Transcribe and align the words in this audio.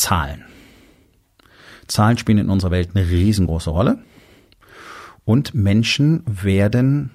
Zahlen. 0.00 0.46
Zahlen 1.86 2.16
spielen 2.16 2.38
in 2.38 2.48
unserer 2.48 2.70
Welt 2.70 2.90
eine 2.94 3.06
riesengroße 3.06 3.68
Rolle. 3.68 4.02
Und 5.26 5.54
Menschen 5.54 6.22
werden, 6.26 7.10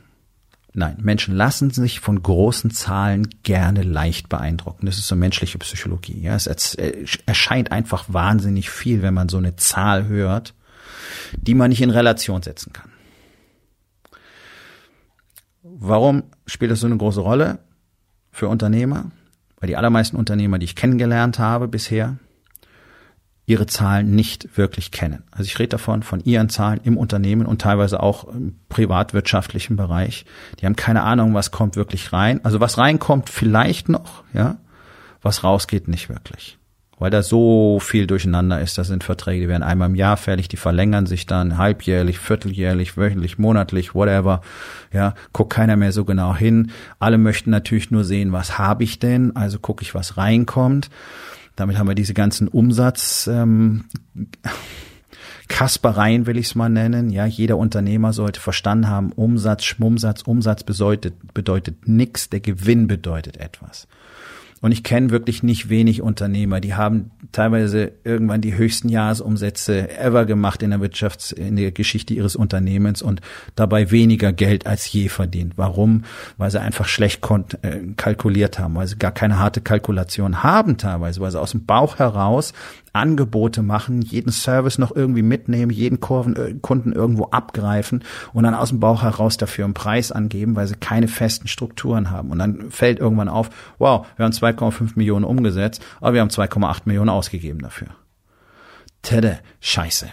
nein, 0.73 0.97
Menschen 1.01 1.35
lassen 1.35 1.71
sich 1.71 1.99
von 1.99 2.21
großen 2.21 2.69
Zahlen 2.69 3.27
gerne 3.41 3.81
leicht 3.81 4.29
beeindrucken. 4.29 4.85
Das 4.85 4.99
ist 4.99 5.07
so 5.07 5.15
menschliche 5.15 5.57
Psychologie. 5.57 6.21
Ja, 6.21 6.35
es 6.35 6.75
erscheint 7.25 7.71
einfach 7.71 8.05
wahnsinnig 8.07 8.69
viel, 8.69 9.01
wenn 9.01 9.15
man 9.15 9.29
so 9.29 9.37
eine 9.37 9.55
Zahl 9.55 10.05
hört, 10.05 10.53
die 11.35 11.55
man 11.55 11.69
nicht 11.69 11.81
in 11.81 11.89
Relation 11.89 12.43
setzen 12.43 12.71
kann. 12.71 12.91
Warum 15.63 16.23
spielt 16.45 16.69
das 16.69 16.81
so 16.81 16.85
eine 16.85 16.97
große 16.97 17.19
Rolle 17.19 17.57
für 18.31 18.47
Unternehmer? 18.47 19.09
Weil 19.59 19.67
die 19.67 19.75
allermeisten 19.75 20.17
Unternehmer, 20.17 20.59
die 20.59 20.65
ich 20.65 20.75
kennengelernt 20.75 21.39
habe 21.39 21.67
bisher, 21.67 22.19
ihre 23.45 23.67
Zahlen 23.67 24.11
nicht 24.11 24.57
wirklich 24.57 24.91
kennen. 24.91 25.23
Also 25.31 25.43
ich 25.43 25.59
rede 25.59 25.69
davon 25.69 26.03
von 26.03 26.19
ihren 26.21 26.49
Zahlen 26.49 26.79
im 26.83 26.97
Unternehmen 26.97 27.45
und 27.45 27.61
teilweise 27.61 28.01
auch 28.01 28.23
im 28.25 28.55
privatwirtschaftlichen 28.69 29.75
Bereich. 29.75 30.25
Die 30.59 30.65
haben 30.65 30.75
keine 30.75 31.03
Ahnung, 31.03 31.33
was 31.33 31.51
kommt 31.51 31.75
wirklich 31.75 32.11
rein. 32.11 32.43
Also 32.43 32.59
was 32.59 32.77
reinkommt 32.77 33.29
vielleicht 33.29 33.89
noch, 33.89 34.23
ja. 34.33 34.57
Was 35.21 35.43
rausgeht 35.43 35.87
nicht 35.87 36.09
wirklich. 36.09 36.57
Weil 36.97 37.11
da 37.11 37.23
so 37.23 37.79
viel 37.79 38.07
durcheinander 38.07 38.61
ist. 38.61 38.77
Das 38.77 38.87
sind 38.87 39.03
Verträge, 39.03 39.41
die 39.41 39.49
werden 39.49 39.63
einmal 39.63 39.89
im 39.89 39.95
Jahr 39.95 40.17
fertig, 40.17 40.47
die 40.47 40.57
verlängern 40.57 41.07
sich 41.07 41.25
dann 41.25 41.57
halbjährlich, 41.57 42.19
vierteljährlich, 42.19 42.95
wöchentlich, 42.95 43.37
monatlich, 43.37 43.93
whatever. 43.95 44.41
Ja, 44.93 45.13
guckt 45.33 45.53
keiner 45.53 45.75
mehr 45.75 45.91
so 45.91 46.05
genau 46.05 46.35
hin. 46.35 46.71
Alle 46.99 47.17
möchten 47.17 47.49
natürlich 47.49 47.91
nur 47.91 48.05
sehen, 48.05 48.31
was 48.31 48.57
habe 48.57 48.83
ich 48.83 48.99
denn? 48.99 49.35
Also 49.35 49.59
gucke 49.59 49.83
ich, 49.83 49.93
was 49.93 50.15
reinkommt. 50.15 50.89
Damit 51.55 51.77
haben 51.77 51.87
wir 51.87 51.95
diese 51.95 52.13
ganzen 52.13 52.47
Umsatz, 52.47 53.27
ähm, 53.31 53.85
Kaspereien 55.47 56.25
will 56.25 56.37
ich 56.37 56.47
es 56.47 56.55
mal 56.55 56.69
nennen. 56.69 57.09
Ja, 57.09 57.25
jeder 57.25 57.57
Unternehmer 57.57 58.13
sollte 58.13 58.41
verstanden 58.41 58.89
haben, 58.89 59.11
Umsatz, 59.11 59.63
Schmumsatz, 59.63 60.23
Umsatz 60.23 60.63
bedeutet, 60.63 61.13
bedeutet 61.33 61.87
nichts, 61.87 62.29
der 62.29 62.39
Gewinn 62.39 62.87
bedeutet 62.87 63.37
etwas. 63.37 63.87
Und 64.65 64.71
ich 64.71 64.81
kenne 64.81 65.11
wirklich 65.11 65.43
nicht 65.43 65.69
wenig 65.69 66.01
Unternehmer, 66.01 66.59
die 66.59 66.73
haben 66.73 67.11
teilweise 67.31 67.91
irgendwann 68.03 68.41
die 68.41 68.57
höchsten 68.57 68.89
Jahresumsätze 68.89 69.95
ever 69.95 70.25
gemacht 70.25 70.63
in 70.63 70.71
der 70.71 70.79
Wirtschafts-, 70.79 71.35
in 71.35 71.55
der 71.55 71.71
Geschichte 71.71 72.15
ihres 72.15 72.35
Unternehmens 72.35 73.03
und 73.03 73.21
dabei 73.53 73.91
weniger 73.91 74.33
Geld 74.33 74.65
als 74.65 74.91
je 74.91 75.07
verdient. 75.07 75.53
Warum? 75.55 76.01
Weil 76.37 76.49
sie 76.49 76.59
einfach 76.59 76.87
schlecht 76.87 77.23
äh, 77.61 77.93
kalkuliert 77.95 78.57
haben, 78.57 78.73
weil 78.73 78.87
sie 78.87 78.97
gar 78.97 79.11
keine 79.11 79.37
harte 79.37 79.61
Kalkulation 79.61 80.41
haben 80.41 80.77
teilweise, 80.77 81.21
weil 81.21 81.29
sie 81.29 81.39
aus 81.39 81.51
dem 81.51 81.67
Bauch 81.67 81.99
heraus 81.99 82.51
Angebote 82.95 83.61
machen, 83.61 84.01
jeden 84.01 84.31
Service 84.31 84.77
noch 84.77 84.95
irgendwie 84.95 85.21
mitnehmen, 85.21 85.71
jeden 85.71 85.99
Kurven, 85.99 86.35
äh, 86.35 86.55
Kunden 86.61 86.93
irgendwo 86.93 87.25
abgreifen 87.25 88.03
und 88.33 88.45
dann 88.45 88.55
aus 88.55 88.69
dem 88.69 88.79
Bauch 88.79 89.03
heraus 89.03 89.37
dafür 89.37 89.65
einen 89.65 89.73
Preis 89.73 90.11
angeben, 90.11 90.55
weil 90.55 90.65
sie 90.65 90.75
keine 90.75 91.07
festen 91.07 91.47
Strukturen 91.47 92.09
haben. 92.09 92.31
Und 92.31 92.39
dann 92.39 92.71
fällt 92.71 92.99
irgendwann 92.99 93.27
auf, 93.27 93.49
wow, 93.77 94.07
wir 94.15 94.23
haben 94.23 94.31
2,5 94.57 94.93
Millionen 94.95 95.25
umgesetzt, 95.25 95.83
aber 95.99 96.13
wir 96.13 96.21
haben 96.21 96.29
2,8 96.29 96.81
Millionen 96.85 97.09
ausgegeben 97.09 97.59
dafür. 97.59 97.87
Tede, 99.01 99.39
scheiße. 99.61 100.09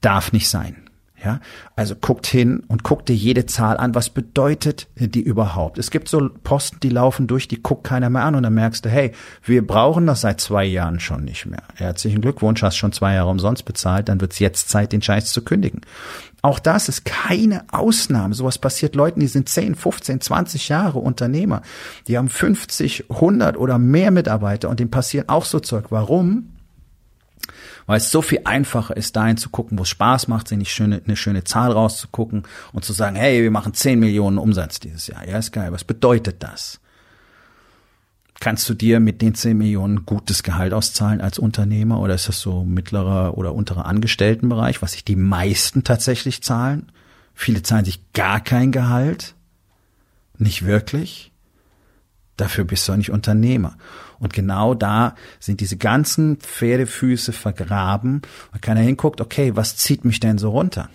Darf 0.00 0.32
nicht 0.32 0.48
sein. 0.48 0.85
Ja, 1.24 1.40
also 1.76 1.94
guckt 1.94 2.26
hin 2.26 2.62
und 2.68 2.82
guckt 2.82 3.08
dir 3.08 3.14
jede 3.14 3.46
Zahl 3.46 3.78
an. 3.78 3.94
Was 3.94 4.10
bedeutet 4.10 4.86
die 4.96 5.22
überhaupt? 5.22 5.78
Es 5.78 5.90
gibt 5.90 6.08
so 6.08 6.28
Posten, 6.44 6.78
die 6.80 6.90
laufen 6.90 7.26
durch, 7.26 7.48
die 7.48 7.62
guckt 7.62 7.84
keiner 7.84 8.10
mehr 8.10 8.22
an 8.24 8.34
und 8.34 8.42
dann 8.42 8.52
merkst 8.52 8.84
du, 8.84 8.90
hey, 8.90 9.12
wir 9.42 9.66
brauchen 9.66 10.06
das 10.06 10.20
seit 10.20 10.42
zwei 10.42 10.64
Jahren 10.64 11.00
schon 11.00 11.24
nicht 11.24 11.46
mehr. 11.46 11.62
Herzlichen 11.74 12.20
Glückwunsch, 12.20 12.62
hast 12.62 12.76
schon 12.76 12.92
zwei 12.92 13.14
Jahre 13.14 13.30
umsonst 13.30 13.64
bezahlt, 13.64 14.10
dann 14.10 14.20
wird's 14.20 14.38
jetzt 14.40 14.68
Zeit, 14.68 14.92
den 14.92 15.00
Scheiß 15.00 15.32
zu 15.32 15.42
kündigen. 15.42 15.80
Auch 16.42 16.58
das 16.58 16.88
ist 16.88 17.04
keine 17.06 17.64
Ausnahme. 17.72 18.34
Sowas 18.34 18.58
passiert 18.58 18.94
Leuten, 18.94 19.20
die 19.20 19.26
sind 19.26 19.48
10, 19.48 19.74
15, 19.74 20.20
20 20.20 20.68
Jahre 20.68 20.98
Unternehmer. 20.98 21.62
Die 22.08 22.18
haben 22.18 22.28
50, 22.28 23.10
100 23.10 23.56
oder 23.56 23.78
mehr 23.78 24.10
Mitarbeiter 24.10 24.68
und 24.68 24.78
denen 24.78 24.90
passieren 24.90 25.28
auch 25.28 25.44
so 25.46 25.60
Zeug. 25.60 25.86
Warum? 25.88 26.52
Weil 27.86 27.98
es 27.98 28.10
so 28.10 28.20
viel 28.22 28.40
einfacher 28.44 28.96
ist, 28.96 29.16
dahin 29.16 29.36
zu 29.36 29.48
gucken, 29.48 29.78
wo 29.78 29.82
es 29.82 29.88
Spaß 29.88 30.28
macht, 30.28 30.48
sich 30.48 30.58
nicht 30.58 30.72
schöne, 30.72 31.00
eine 31.04 31.16
schöne 31.16 31.44
Zahl 31.44 31.72
rauszugucken 31.72 32.42
und 32.72 32.84
zu 32.84 32.92
sagen, 32.92 33.16
hey, 33.16 33.42
wir 33.42 33.50
machen 33.50 33.74
10 33.74 33.98
Millionen 33.98 34.38
Umsatz 34.38 34.80
dieses 34.80 35.06
Jahr. 35.06 35.26
Ja, 35.26 35.38
ist 35.38 35.52
geil. 35.52 35.72
Was 35.72 35.84
bedeutet 35.84 36.42
das? 36.42 36.80
Kannst 38.38 38.68
du 38.68 38.74
dir 38.74 39.00
mit 39.00 39.22
den 39.22 39.34
10 39.34 39.56
Millionen 39.56 40.04
gutes 40.04 40.42
Gehalt 40.42 40.74
auszahlen 40.74 41.20
als 41.20 41.38
Unternehmer 41.38 42.00
oder 42.00 42.14
ist 42.14 42.28
das 42.28 42.40
so 42.40 42.64
mittlerer 42.64 43.38
oder 43.38 43.54
unterer 43.54 43.86
Angestelltenbereich, 43.86 44.82
was 44.82 44.92
sich 44.92 45.04
die 45.04 45.16
meisten 45.16 45.84
tatsächlich 45.84 46.42
zahlen? 46.42 46.92
Viele 47.34 47.62
zahlen 47.62 47.84
sich 47.84 48.12
gar 48.12 48.40
kein 48.40 48.72
Gehalt. 48.72 49.34
Nicht 50.38 50.66
wirklich. 50.66 51.32
Dafür 52.36 52.64
bist 52.64 52.86
du 52.86 52.92
auch 52.92 52.96
nicht 52.96 53.10
Unternehmer. 53.10 53.78
Und 54.18 54.32
genau 54.32 54.74
da 54.74 55.14
sind 55.40 55.60
diese 55.60 55.76
ganzen 55.76 56.36
Pferdefüße 56.36 57.32
vergraben, 57.32 58.22
weil 58.52 58.60
keiner 58.60 58.80
hinguckt, 58.80 59.20
okay, 59.20 59.54
was 59.54 59.76
zieht 59.76 60.04
mich 60.04 60.20
denn 60.20 60.38
so 60.38 60.50
runter? 60.50 60.88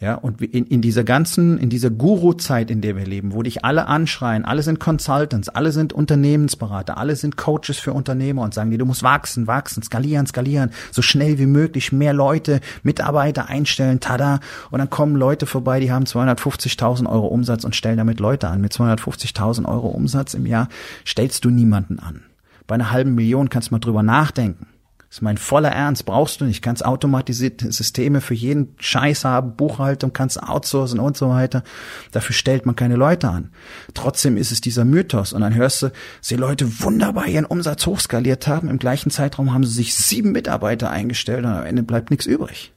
Ja, 0.00 0.14
und 0.14 0.40
in, 0.40 0.64
in 0.64 0.80
dieser 0.80 1.04
ganzen, 1.04 1.58
in 1.58 1.68
dieser 1.68 1.90
Guru-Zeit, 1.90 2.70
in 2.70 2.80
der 2.80 2.96
wir 2.96 3.04
leben, 3.04 3.34
wo 3.34 3.42
dich 3.42 3.66
alle 3.66 3.86
anschreien, 3.86 4.46
alle 4.46 4.62
sind 4.62 4.80
Consultants, 4.80 5.50
alle 5.50 5.72
sind 5.72 5.92
Unternehmensberater, 5.92 6.96
alle 6.96 7.16
sind 7.16 7.36
Coaches 7.36 7.78
für 7.78 7.92
Unternehmer 7.92 8.40
und 8.40 8.54
sagen 8.54 8.70
dir, 8.70 8.78
du 8.78 8.86
musst 8.86 9.02
wachsen, 9.02 9.46
wachsen, 9.46 9.82
skalieren, 9.82 10.26
skalieren, 10.26 10.70
so 10.90 11.02
schnell 11.02 11.38
wie 11.38 11.44
möglich, 11.44 11.92
mehr 11.92 12.14
Leute, 12.14 12.62
Mitarbeiter 12.82 13.50
einstellen, 13.50 14.00
tada. 14.00 14.40
Und 14.70 14.78
dann 14.78 14.88
kommen 14.88 15.16
Leute 15.16 15.44
vorbei, 15.44 15.80
die 15.80 15.92
haben 15.92 16.04
250.000 16.04 17.06
Euro 17.06 17.26
Umsatz 17.26 17.64
und 17.64 17.76
stellen 17.76 17.98
damit 17.98 18.20
Leute 18.20 18.48
an. 18.48 18.62
Mit 18.62 18.72
250.000 18.72 19.66
Euro 19.66 19.88
Umsatz 19.88 20.32
im 20.32 20.46
Jahr 20.46 20.70
stellst 21.06 21.44
du 21.44 21.50
niemanden 21.50 21.98
an. 21.98 22.22
Bei 22.66 22.76
einer 22.76 22.90
halben 22.90 23.14
Million 23.14 23.50
kannst 23.50 23.68
du 23.68 23.74
mal 23.74 23.80
drüber 23.80 24.02
nachdenken. 24.02 24.66
Das 25.10 25.16
ist 25.16 25.22
mein 25.22 25.38
voller 25.38 25.72
Ernst. 25.72 26.06
Brauchst 26.06 26.40
du 26.40 26.44
nicht. 26.44 26.62
Kannst 26.62 26.84
automatisierte 26.84 27.72
Systeme 27.72 28.20
für 28.20 28.34
jeden 28.34 28.76
Scheiß 28.78 29.24
haben, 29.24 29.56
Buchhaltung, 29.56 30.12
kannst 30.12 30.40
outsourcen 30.40 31.00
und 31.00 31.16
so 31.16 31.30
weiter. 31.30 31.64
Dafür 32.12 32.32
stellt 32.32 32.64
man 32.64 32.76
keine 32.76 32.94
Leute 32.94 33.28
an. 33.28 33.50
Trotzdem 33.92 34.36
ist 34.36 34.52
es 34.52 34.60
dieser 34.60 34.84
Mythos. 34.84 35.32
Und 35.32 35.40
dann 35.40 35.56
hörst 35.56 35.82
du, 35.82 35.90
die 36.28 36.36
Leute 36.36 36.80
wunderbar 36.80 37.26
ihren 37.26 37.44
Umsatz 37.44 37.86
hochskaliert 37.86 38.46
haben. 38.46 38.70
Im 38.70 38.78
gleichen 38.78 39.10
Zeitraum 39.10 39.52
haben 39.52 39.64
sie 39.64 39.74
sich 39.74 39.96
sieben 39.96 40.30
Mitarbeiter 40.30 40.90
eingestellt 40.90 41.44
und 41.44 41.50
am 41.50 41.66
Ende 41.66 41.82
bleibt 41.82 42.10
nichts 42.10 42.26
übrig. 42.26 42.72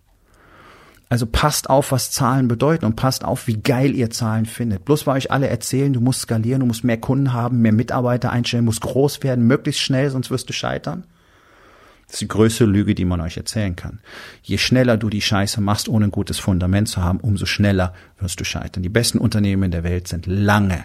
Also 1.10 1.28
passt 1.28 1.70
auf, 1.70 1.92
was 1.92 2.10
Zahlen 2.10 2.48
bedeuten 2.48 2.86
und 2.86 2.96
passt 2.96 3.24
auf, 3.24 3.46
wie 3.46 3.62
geil 3.62 3.94
ihr 3.94 4.10
Zahlen 4.10 4.48
findet. 4.48 4.86
Bloß 4.86 5.06
weil 5.06 5.18
euch 5.18 5.30
alle 5.30 5.50
erzählen, 5.50 5.94
du 5.94 6.02
musst 6.02 6.22
skalieren, 6.22 6.62
du 6.62 6.66
musst 6.66 6.84
mehr 6.84 7.00
Kunden 7.00 7.32
haben, 7.32 7.62
mehr 7.62 7.74
Mitarbeiter 7.74 8.32
einstellen, 8.32 8.66
musst 8.66 8.82
groß 8.82 9.22
werden, 9.22 9.46
möglichst 9.46 9.82
schnell, 9.82 10.10
sonst 10.10 10.32
wirst 10.32 10.50
du 10.50 10.54
scheitern. 10.54 11.04
Das 12.14 12.22
ist 12.22 12.26
die 12.26 12.28
größte 12.28 12.66
Lüge, 12.66 12.94
die 12.94 13.06
man 13.06 13.22
euch 13.22 13.38
erzählen 13.38 13.76
kann. 13.76 14.00
Je 14.44 14.60
schneller 14.60 14.98
du 14.98 15.10
die 15.10 15.20
Scheiße 15.20 15.60
machst, 15.62 15.90
ohne 15.90 16.06
ein 16.06 16.12
gutes 16.12 16.38
Fundament 16.38 16.88
zu 16.88 17.02
haben, 17.02 17.20
umso 17.20 17.48
schneller 17.48 17.92
wirst 18.20 18.40
du 18.40 18.44
scheitern. 18.44 18.84
Die 18.84 18.90
besten 18.90 19.18
Unternehmen 19.18 19.64
in 19.64 19.72
der 19.72 19.84
Welt 19.84 20.08
sind 20.08 20.28
lange, 20.28 20.84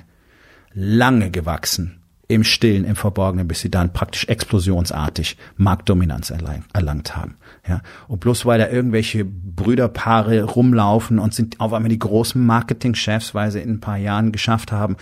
lange 0.73 1.31
gewachsen, 1.31 2.01
im 2.29 2.45
Stillen, 2.45 2.87
im 2.87 2.97
Verborgenen, 2.97 3.47
bis 3.47 3.61
sie 3.61 3.71
dann 3.71 3.93
praktisch 3.93 4.27
explosionsartig 4.27 5.37
Marktdominanz 5.59 6.33
erlangt 6.73 7.15
haben. 7.15 7.37
Ja, 7.69 7.83
und 8.07 8.21
bloß 8.21 8.47
weil 8.47 8.59
da 8.59 8.71
irgendwelche 8.71 9.27
Brüderpaare 9.27 10.45
rumlaufen 10.45 11.19
und 11.19 11.35
sind 11.35 11.61
auf 11.61 11.75
einmal 11.75 11.91
die 11.91 11.99
großen 11.99 12.43
Marketingchefs, 12.43 13.35
weil 13.35 13.51
sie 13.51 13.61
in 13.61 13.73
ein 13.73 13.81
paar 13.81 13.99
Jahren 13.99 14.33
geschafft 14.33 14.73
haben, 14.73 14.97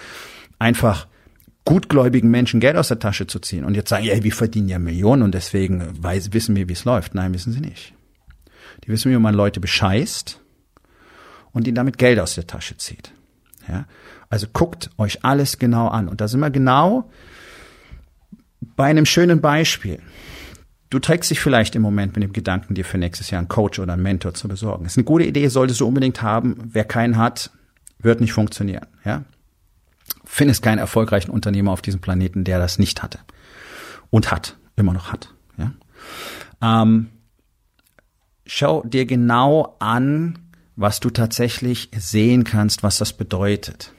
einfach 0.58 1.06
gutgläubigen 1.66 2.30
Menschen 2.30 2.60
Geld 2.60 2.76
aus 2.76 2.88
der 2.88 3.00
Tasche 3.00 3.26
zu 3.26 3.40
ziehen 3.40 3.64
und 3.64 3.74
jetzt 3.74 3.90
sagen, 3.90 4.04
ja, 4.04 4.22
wir 4.22 4.32
verdienen 4.32 4.68
ja 4.68 4.78
Millionen 4.78 5.22
und 5.22 5.34
deswegen 5.34 6.02
weiß, 6.02 6.32
wissen 6.32 6.56
wir, 6.56 6.68
wie 6.68 6.72
es 6.72 6.84
läuft. 6.86 7.14
Nein, 7.14 7.34
wissen 7.34 7.52
sie 7.52 7.60
nicht. 7.60 7.92
Die 8.84 8.88
wissen, 8.88 9.10
wie 9.10 9.16
man 9.18 9.34
Leute 9.34 9.60
bescheißt 9.60 10.40
und 11.52 11.66
ihnen 11.66 11.74
damit 11.74 11.98
Geld 11.98 12.20
aus 12.20 12.36
der 12.36 12.46
Tasche 12.46 12.76
zieht. 12.76 13.12
Ja? 13.68 13.86
Also 14.30 14.46
guckt 14.52 14.90
euch 14.96 15.24
alles 15.24 15.58
genau 15.58 15.88
an. 15.88 16.08
Und 16.08 16.20
da 16.20 16.28
sind 16.28 16.40
wir 16.40 16.50
genau 16.50 17.10
bei 18.60 18.84
einem 18.84 19.06
schönen 19.06 19.40
Beispiel. 19.40 19.98
Du 20.88 21.00
trägst 21.00 21.30
dich 21.30 21.40
vielleicht 21.40 21.74
im 21.74 21.82
Moment 21.82 22.14
mit 22.14 22.22
dem 22.22 22.32
Gedanken, 22.32 22.74
dir 22.74 22.84
für 22.84 22.98
nächstes 22.98 23.30
Jahr 23.30 23.40
einen 23.40 23.48
Coach 23.48 23.80
oder 23.80 23.94
einen 23.94 24.02
Mentor 24.02 24.34
zu 24.34 24.46
besorgen. 24.46 24.84
Das 24.84 24.92
ist 24.92 24.98
eine 24.98 25.04
gute 25.04 25.24
Idee, 25.24 25.48
solltest 25.48 25.80
du 25.80 25.88
unbedingt 25.88 26.22
haben. 26.22 26.56
Wer 26.62 26.84
keinen 26.84 27.16
hat, 27.16 27.50
wird 27.98 28.20
nicht 28.20 28.32
funktionieren. 28.32 28.86
Ja? 29.04 29.24
Findest 30.26 30.62
keinen 30.62 30.78
erfolgreichen 30.78 31.30
Unternehmer 31.30 31.70
auf 31.70 31.82
diesem 31.82 32.00
Planeten, 32.00 32.44
der 32.44 32.58
das 32.58 32.78
nicht 32.78 33.02
hatte. 33.02 33.20
Und 34.10 34.30
hat, 34.30 34.56
immer 34.74 34.92
noch 34.92 35.12
hat. 35.12 35.32
Ja? 35.56 35.72
Ähm, 36.60 37.10
schau 38.44 38.82
dir 38.82 39.06
genau 39.06 39.76
an, 39.78 40.38
was 40.74 41.00
du 41.00 41.10
tatsächlich 41.10 41.90
sehen 41.96 42.44
kannst, 42.44 42.82
was 42.82 42.98
das 42.98 43.12
bedeutet. 43.12 43.92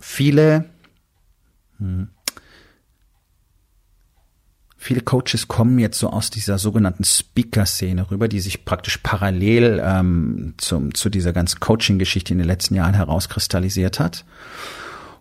Viele, 0.00 0.70
hm, 1.78 2.08
viele 4.82 5.00
Coaches 5.00 5.46
kommen 5.46 5.78
jetzt 5.78 5.98
so 5.98 6.10
aus 6.10 6.30
dieser 6.30 6.58
sogenannten 6.58 7.04
Speaker-Szene 7.04 8.10
rüber, 8.10 8.26
die 8.26 8.40
sich 8.40 8.64
praktisch 8.64 8.98
parallel 8.98 9.80
ähm, 9.84 10.54
zum, 10.56 10.92
zu 10.94 11.08
dieser 11.08 11.32
ganzen 11.32 11.60
Coaching-Geschichte 11.60 12.32
in 12.32 12.38
den 12.38 12.48
letzten 12.48 12.74
Jahren 12.74 12.94
herauskristallisiert 12.94 14.00
hat. 14.00 14.24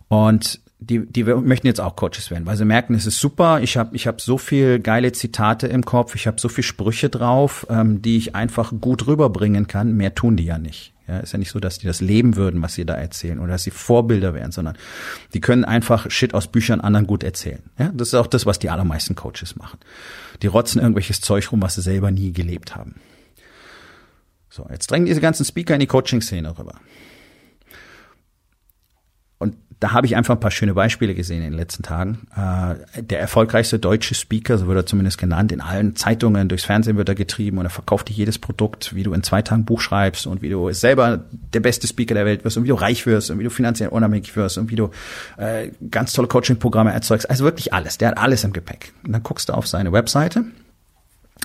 Und 0.07 0.59
die, 0.79 1.05
die 1.05 1.23
möchten 1.23 1.67
jetzt 1.67 1.79
auch 1.79 1.95
Coaches 1.95 2.31
werden, 2.31 2.47
weil 2.47 2.57
sie 2.57 2.65
merken, 2.65 2.95
es 2.95 3.05
ist 3.05 3.19
super, 3.19 3.61
ich 3.61 3.77
habe 3.77 3.95
ich 3.95 4.07
hab 4.07 4.19
so 4.19 4.39
viel 4.39 4.79
geile 4.79 5.11
Zitate 5.11 5.67
im 5.67 5.85
Kopf, 5.85 6.15
ich 6.15 6.25
habe 6.25 6.41
so 6.41 6.49
viel 6.49 6.63
Sprüche 6.63 7.09
drauf, 7.09 7.67
ähm, 7.69 8.01
die 8.01 8.17
ich 8.17 8.35
einfach 8.35 8.73
gut 8.81 9.05
rüberbringen 9.05 9.67
kann. 9.67 9.95
Mehr 9.95 10.15
tun 10.15 10.37
die 10.37 10.45
ja 10.45 10.57
nicht. 10.57 10.91
Ja, 11.11 11.19
ist 11.19 11.33
ja 11.33 11.39
nicht 11.39 11.51
so, 11.51 11.59
dass 11.59 11.77
die 11.77 11.87
das 11.87 11.99
leben 11.99 12.37
würden, 12.37 12.61
was 12.61 12.75
sie 12.75 12.85
da 12.85 12.93
erzählen, 12.93 13.39
oder 13.39 13.51
dass 13.53 13.63
sie 13.63 13.71
Vorbilder 13.71 14.33
wären, 14.33 14.53
sondern 14.53 14.77
die 15.33 15.41
können 15.41 15.65
einfach 15.65 16.09
Shit 16.09 16.33
aus 16.33 16.47
Büchern 16.47 16.79
anderen 16.79 17.05
gut 17.05 17.21
erzählen. 17.21 17.61
Ja, 17.77 17.91
das 17.93 18.09
ist 18.09 18.13
auch 18.13 18.27
das, 18.27 18.45
was 18.45 18.59
die 18.59 18.69
allermeisten 18.69 19.15
Coaches 19.15 19.57
machen. 19.57 19.77
Die 20.41 20.47
rotzen 20.47 20.79
irgendwelches 20.79 21.19
Zeug 21.19 21.51
rum, 21.51 21.61
was 21.61 21.75
sie 21.75 21.81
selber 21.81 22.11
nie 22.11 22.31
gelebt 22.31 22.77
haben. 22.77 22.95
So, 24.49 24.65
jetzt 24.71 24.89
drängen 24.89 25.05
diese 25.05 25.19
ganzen 25.19 25.45
Speaker 25.45 25.73
in 25.73 25.81
die 25.81 25.87
Coaching-Szene 25.87 26.57
rüber 26.57 26.75
da 29.81 29.93
habe 29.93 30.05
ich 30.05 30.15
einfach 30.15 30.35
ein 30.35 30.39
paar 30.39 30.51
schöne 30.51 30.75
Beispiele 30.75 31.15
gesehen 31.15 31.37
in 31.37 31.49
den 31.49 31.53
letzten 31.53 31.81
Tagen. 31.81 32.27
Äh, 32.35 33.01
der 33.01 33.19
erfolgreichste 33.19 33.79
deutsche 33.79 34.13
Speaker, 34.13 34.59
so 34.59 34.67
wird 34.67 34.77
er 34.77 34.85
zumindest 34.85 35.17
genannt, 35.17 35.51
in 35.51 35.59
allen 35.59 35.95
Zeitungen, 35.95 36.47
durchs 36.49 36.65
Fernsehen 36.65 36.97
wird 36.97 37.09
er 37.09 37.15
getrieben 37.15 37.57
und 37.57 37.65
er 37.65 37.71
verkauft 37.71 38.09
dir 38.09 38.13
jedes 38.13 38.37
Produkt, 38.37 38.93
wie 38.93 39.01
du 39.01 39.11
in 39.11 39.23
zwei 39.23 39.41
Tagen 39.41 39.65
Buch 39.65 39.81
schreibst 39.81 40.27
und 40.27 40.43
wie 40.43 40.49
du 40.49 40.71
selber 40.71 41.25
der 41.31 41.61
beste 41.61 41.87
Speaker 41.87 42.13
der 42.13 42.25
Welt 42.25 42.45
wirst 42.45 42.57
und 42.57 42.63
wie 42.63 42.67
du 42.67 42.75
reich 42.75 43.07
wirst 43.07 43.31
und 43.31 43.39
wie 43.39 43.43
du 43.43 43.49
finanziell 43.49 43.89
unabhängig 43.89 44.35
wirst 44.35 44.59
und 44.59 44.69
wie 44.69 44.75
du 44.75 44.91
äh, 45.37 45.71
ganz 45.89 46.13
tolle 46.13 46.27
Coaching-Programme 46.27 46.93
erzeugst. 46.93 47.27
Also 47.27 47.43
wirklich 47.43 47.73
alles. 47.73 47.97
Der 47.97 48.09
hat 48.09 48.19
alles 48.19 48.43
im 48.43 48.53
Gepäck. 48.53 48.93
Und 49.03 49.13
dann 49.13 49.23
guckst 49.23 49.49
du 49.49 49.53
auf 49.53 49.67
seine 49.67 49.91
Webseite 49.91 50.45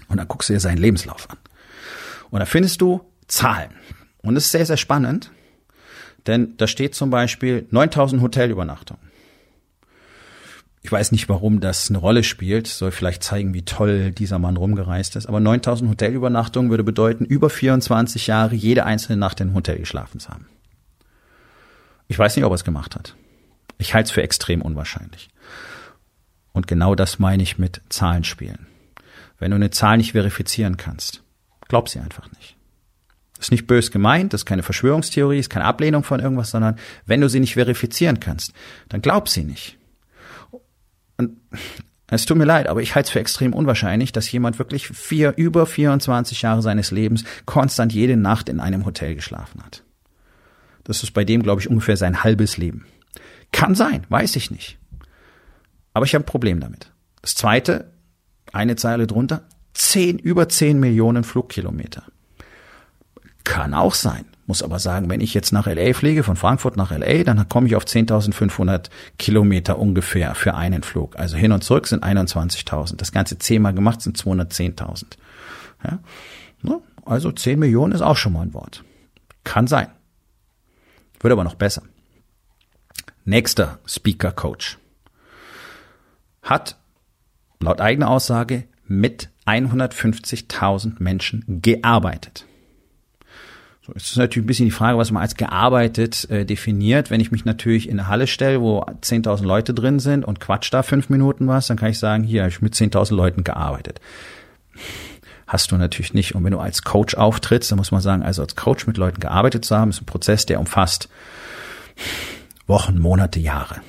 und 0.08 0.18
dann 0.18 0.28
guckst 0.28 0.50
du 0.50 0.52
dir 0.52 0.60
seinen 0.60 0.78
Lebenslauf 0.78 1.30
an. 1.30 1.38
Und 2.28 2.40
da 2.40 2.44
findest 2.44 2.82
du 2.82 3.00
Zahlen. 3.28 3.70
Und 4.20 4.34
das 4.34 4.44
ist 4.44 4.52
sehr, 4.52 4.66
sehr 4.66 4.76
spannend 4.76 5.30
denn 6.26 6.56
da 6.56 6.66
steht 6.66 6.94
zum 6.94 7.10
Beispiel 7.10 7.66
9000 7.70 8.22
Hotelübernachtungen. 8.22 9.06
Ich 10.82 10.92
weiß 10.92 11.10
nicht, 11.10 11.28
warum 11.28 11.58
das 11.58 11.90
eine 11.90 11.98
Rolle 11.98 12.22
spielt, 12.22 12.68
soll 12.68 12.92
vielleicht 12.92 13.24
zeigen, 13.24 13.54
wie 13.54 13.64
toll 13.64 14.12
dieser 14.12 14.38
Mann 14.38 14.56
rumgereist 14.56 15.16
ist. 15.16 15.26
Aber 15.26 15.40
9000 15.40 15.90
Hotelübernachtungen 15.90 16.70
würde 16.70 16.84
bedeuten, 16.84 17.24
über 17.24 17.50
24 17.50 18.28
Jahre 18.28 18.54
jede 18.54 18.84
einzelne 18.84 19.18
Nacht 19.18 19.40
in 19.40 19.48
einem 19.48 19.56
Hotel 19.56 19.78
geschlafen 19.78 20.20
zu 20.20 20.28
haben. 20.28 20.46
Ich 22.06 22.16
weiß 22.16 22.36
nicht, 22.36 22.44
ob 22.44 22.52
er 22.52 22.54
es 22.54 22.64
gemacht 22.64 22.94
hat. 22.94 23.16
Ich 23.78 23.94
halte 23.94 24.06
es 24.06 24.10
für 24.12 24.22
extrem 24.22 24.62
unwahrscheinlich. 24.62 25.28
Und 26.52 26.68
genau 26.68 26.94
das 26.94 27.18
meine 27.18 27.42
ich 27.42 27.58
mit 27.58 27.80
Zahlenspielen. 27.88 28.66
Wenn 29.38 29.50
du 29.50 29.56
eine 29.56 29.70
Zahl 29.70 29.96
nicht 29.96 30.12
verifizieren 30.12 30.76
kannst, 30.76 31.22
glaub 31.68 31.88
sie 31.88 31.98
einfach 31.98 32.30
nicht. 32.32 32.55
Ist 33.38 33.50
nicht 33.50 33.66
bös 33.66 33.90
gemeint, 33.90 34.32
ist 34.34 34.46
keine 34.46 34.62
Verschwörungstheorie, 34.62 35.38
ist 35.38 35.50
keine 35.50 35.66
Ablehnung 35.66 36.04
von 36.04 36.20
irgendwas, 36.20 36.50
sondern 36.50 36.78
wenn 37.04 37.20
du 37.20 37.28
sie 37.28 37.40
nicht 37.40 37.54
verifizieren 37.54 38.20
kannst, 38.20 38.52
dann 38.88 39.02
glaub 39.02 39.28
sie 39.28 39.44
nicht. 39.44 39.78
Und 41.18 41.36
es 42.08 42.24
tut 42.24 42.38
mir 42.38 42.44
leid, 42.44 42.68
aber 42.68 42.82
ich 42.82 42.94
halte 42.94 43.08
es 43.08 43.10
für 43.10 43.20
extrem 43.20 43.52
unwahrscheinlich, 43.52 44.12
dass 44.12 44.30
jemand 44.30 44.58
wirklich 44.58 44.88
vier, 44.88 45.34
über 45.36 45.66
24 45.66 46.42
Jahre 46.42 46.62
seines 46.62 46.90
Lebens 46.90 47.24
konstant 47.46 47.92
jede 47.92 48.16
Nacht 48.16 48.48
in 48.48 48.60
einem 48.60 48.86
Hotel 48.86 49.14
geschlafen 49.14 49.62
hat. 49.64 49.82
Das 50.84 51.02
ist 51.02 51.12
bei 51.12 51.24
dem, 51.24 51.42
glaube 51.42 51.60
ich, 51.60 51.68
ungefähr 51.68 51.96
sein 51.96 52.22
halbes 52.22 52.58
Leben. 52.58 52.86
Kann 53.50 53.74
sein, 53.74 54.06
weiß 54.08 54.36
ich 54.36 54.50
nicht. 54.50 54.78
Aber 55.94 56.06
ich 56.06 56.14
habe 56.14 56.22
ein 56.22 56.26
Problem 56.26 56.60
damit. 56.60 56.92
Das 57.22 57.34
zweite, 57.34 57.92
eine 58.52 58.76
Zeile 58.76 59.08
drunter, 59.08 59.48
zehn, 59.74 60.18
über 60.18 60.48
zehn 60.48 60.78
Millionen 60.78 61.24
Flugkilometer. 61.24 62.04
Kann 63.56 63.72
auch 63.72 63.94
sein. 63.94 64.26
Muss 64.44 64.62
aber 64.62 64.78
sagen, 64.78 65.08
wenn 65.08 65.22
ich 65.22 65.32
jetzt 65.32 65.50
nach 65.50 65.66
LA 65.66 65.94
fliege, 65.94 66.22
von 66.22 66.36
Frankfurt 66.36 66.76
nach 66.76 66.90
LA, 66.90 67.24
dann 67.24 67.48
komme 67.48 67.66
ich 67.66 67.74
auf 67.74 67.84
10.500 67.84 68.90
Kilometer 69.18 69.78
ungefähr 69.78 70.34
für 70.34 70.52
einen 70.54 70.82
Flug. 70.82 71.18
Also 71.18 71.38
hin 71.38 71.52
und 71.52 71.64
zurück 71.64 71.86
sind 71.86 72.04
21.000. 72.04 72.96
Das 72.96 73.12
Ganze 73.12 73.38
zehnmal 73.38 73.72
gemacht 73.72 74.02
sind 74.02 74.18
210.000. 74.18 75.04
Ja? 75.84 76.00
Also 77.06 77.32
10 77.32 77.58
Millionen 77.58 77.94
ist 77.94 78.02
auch 78.02 78.18
schon 78.18 78.34
mal 78.34 78.42
ein 78.42 78.52
Wort. 78.52 78.84
Kann 79.42 79.66
sein. 79.66 79.88
Wird 81.20 81.32
aber 81.32 81.44
noch 81.44 81.54
besser. 81.54 81.82
Nächster 83.24 83.78
Speaker 83.86 84.32
Coach 84.32 84.76
hat 86.42 86.76
laut 87.60 87.80
eigener 87.80 88.10
Aussage 88.10 88.64
mit 88.84 89.30
150.000 89.46 90.96
Menschen 90.98 91.62
gearbeitet. 91.62 92.45
So, 93.86 93.92
es 93.94 94.10
ist 94.10 94.16
natürlich 94.16 94.44
ein 94.44 94.48
bisschen 94.48 94.64
die 94.64 94.72
Frage, 94.72 94.98
was 94.98 95.12
man 95.12 95.22
als 95.22 95.36
gearbeitet 95.36 96.28
äh, 96.28 96.44
definiert. 96.44 97.10
Wenn 97.10 97.20
ich 97.20 97.30
mich 97.30 97.44
natürlich 97.44 97.88
in 97.88 98.00
eine 98.00 98.08
Halle 98.08 98.26
stelle, 98.26 98.60
wo 98.60 98.80
10.000 98.80 99.44
Leute 99.44 99.74
drin 99.74 100.00
sind 100.00 100.24
und 100.24 100.40
quatsch 100.40 100.72
da 100.72 100.82
fünf 100.82 101.08
Minuten 101.08 101.46
was, 101.46 101.68
dann 101.68 101.76
kann 101.76 101.90
ich 101.90 101.98
sagen, 102.00 102.24
hier 102.24 102.42
habe 102.42 102.50
ich 102.50 102.60
mit 102.60 102.74
10.000 102.74 103.14
Leuten 103.14 103.44
gearbeitet. 103.44 104.00
Hast 105.46 105.70
du 105.70 105.76
natürlich 105.76 106.14
nicht. 106.14 106.34
Und 106.34 106.42
wenn 106.42 106.50
du 106.50 106.58
als 106.58 106.82
Coach 106.82 107.14
auftrittst, 107.14 107.70
dann 107.70 107.78
muss 107.78 107.92
man 107.92 108.00
sagen, 108.00 108.24
also 108.24 108.42
als 108.42 108.56
Coach 108.56 108.88
mit 108.88 108.96
Leuten 108.96 109.20
gearbeitet 109.20 109.64
zu 109.64 109.76
haben, 109.76 109.90
ist 109.90 110.02
ein 110.02 110.06
Prozess, 110.06 110.46
der 110.46 110.58
umfasst 110.58 111.08
Wochen, 112.66 112.98
Monate, 112.98 113.38
Jahre. 113.38 113.82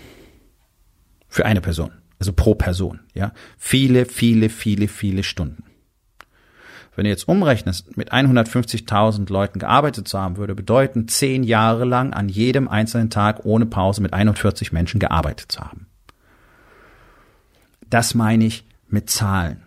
Für 1.28 1.46
eine 1.46 1.62
Person. 1.62 1.92
Also 2.20 2.34
pro 2.34 2.54
Person, 2.54 3.00
ja. 3.16 3.32
Viele, 3.58 4.06
viele, 4.06 4.50
viele, 4.50 4.88
viele 4.88 5.24
Stunden. 5.24 5.64
Wenn 6.98 7.04
du 7.04 7.12
jetzt 7.12 7.28
umrechnest, 7.28 7.96
mit 7.96 8.12
150.000 8.12 9.32
Leuten 9.32 9.60
gearbeitet 9.60 10.08
zu 10.08 10.18
haben, 10.18 10.38
würde 10.38 10.56
bedeuten, 10.56 11.08
zehn 11.08 11.44
Jahre 11.44 11.86
lang 11.86 12.12
an 12.12 12.28
jedem 12.28 12.68
einzelnen 12.68 13.12
Tag 13.12 13.46
ohne 13.46 13.68
Pause 13.68 14.02
mit 14.02 14.14
41 14.14 14.72
Menschen 14.72 15.00
gearbeitet 15.00 15.52
zu 15.52 15.60
haben. 15.60 15.86
Das 17.88 18.16
meine 18.16 18.46
ich 18.46 18.66
mit 18.88 19.12
Zahlen. 19.12 19.62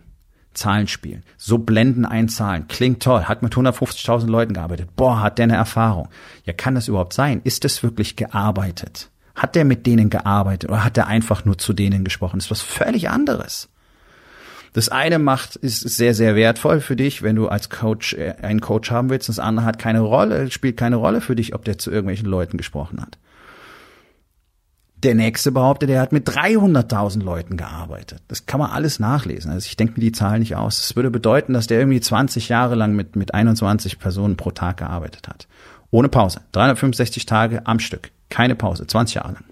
Zahlenspielen. 0.53 1.23
So 1.37 1.57
blenden 1.59 2.03
ein 2.05 2.27
Zahlen. 2.27 2.67
Klingt 2.67 3.01
toll. 3.01 3.23
Hat 3.23 3.43
mit 3.43 3.53
150.000 3.53 4.27
Leuten 4.27 4.53
gearbeitet. 4.53 4.89
Boah, 4.97 5.21
hat 5.21 5.37
der 5.37 5.43
eine 5.43 5.55
Erfahrung. 5.55 6.09
Ja, 6.43 6.51
kann 6.51 6.75
das 6.75 6.89
überhaupt 6.89 7.13
sein? 7.13 7.39
Ist 7.45 7.63
es 7.63 7.81
wirklich 7.81 8.17
gearbeitet? 8.17 9.09
Hat 9.35 9.55
der 9.55 9.63
mit 9.63 9.85
denen 9.85 10.09
gearbeitet 10.09 10.69
oder 10.69 10.83
hat 10.83 10.97
er 10.97 11.07
einfach 11.07 11.45
nur 11.45 11.57
zu 11.57 11.71
denen 11.71 12.03
gesprochen? 12.03 12.39
Das 12.39 12.47
ist 12.47 12.51
was 12.51 12.61
völlig 12.61 13.09
anderes. 13.09 13.69
Das 14.73 14.87
eine 14.87 15.19
macht, 15.19 15.57
ist 15.57 15.81
sehr, 15.81 16.13
sehr 16.13 16.35
wertvoll 16.35 16.79
für 16.79 16.95
dich, 16.95 17.23
wenn 17.23 17.35
du 17.35 17.49
als 17.49 17.69
Coach 17.69 18.13
äh, 18.13 18.35
einen 18.41 18.61
Coach 18.61 18.89
haben 18.89 19.09
willst. 19.09 19.27
Das 19.27 19.39
andere 19.39 19.65
hat 19.65 19.79
keine 19.79 19.99
Rolle, 19.99 20.49
spielt 20.49 20.77
keine 20.77 20.95
Rolle 20.95 21.19
für 21.19 21.35
dich, 21.35 21.53
ob 21.53 21.65
der 21.65 21.77
zu 21.77 21.91
irgendwelchen 21.91 22.27
Leuten 22.27 22.57
gesprochen 22.57 23.01
hat. 23.01 23.17
Der 25.03 25.15
nächste 25.15 25.51
behauptet, 25.51 25.89
er 25.89 25.99
hat 25.99 26.11
mit 26.11 26.29
300.000 26.29 27.23
Leuten 27.23 27.57
gearbeitet. 27.57 28.21
Das 28.27 28.45
kann 28.45 28.59
man 28.59 28.69
alles 28.69 28.99
nachlesen. 28.99 29.51
Also 29.51 29.65
ich 29.65 29.75
denke 29.75 29.95
mir 29.95 30.01
die 30.01 30.11
Zahl 30.11 30.37
nicht 30.37 30.55
aus. 30.55 30.77
Das 30.77 30.95
würde 30.95 31.09
bedeuten, 31.09 31.53
dass 31.53 31.65
der 31.65 31.79
irgendwie 31.79 31.99
20 31.99 32.49
Jahre 32.49 32.75
lang 32.75 32.95
mit, 32.95 33.15
mit 33.15 33.33
21 33.33 33.97
Personen 33.97 34.37
pro 34.37 34.51
Tag 34.51 34.77
gearbeitet 34.77 35.27
hat. 35.27 35.47
Ohne 35.89 36.07
Pause. 36.07 36.41
365 36.51 37.25
Tage 37.25 37.65
am 37.65 37.79
Stück. 37.79 38.11
Keine 38.29 38.55
Pause. 38.55 38.85
20 38.85 39.15
Jahre 39.15 39.33
lang. 39.33 39.43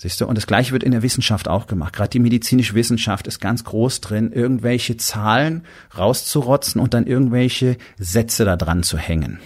Siehst 0.00 0.20
du? 0.20 0.26
Und 0.26 0.36
das 0.36 0.46
Gleiche 0.46 0.70
wird 0.70 0.84
in 0.84 0.92
der 0.92 1.02
Wissenschaft 1.02 1.48
auch 1.48 1.66
gemacht. 1.66 1.92
Gerade 1.92 2.10
die 2.10 2.20
medizinische 2.20 2.74
Wissenschaft 2.74 3.26
ist 3.26 3.40
ganz 3.40 3.64
groß 3.64 4.00
drin, 4.00 4.32
irgendwelche 4.32 4.96
Zahlen 4.96 5.64
rauszurotzen 5.96 6.80
und 6.80 6.94
dann 6.94 7.04
irgendwelche 7.04 7.76
Sätze 7.98 8.44
da 8.44 8.56
dran 8.56 8.84
zu 8.84 8.96
hängen. 8.96 9.40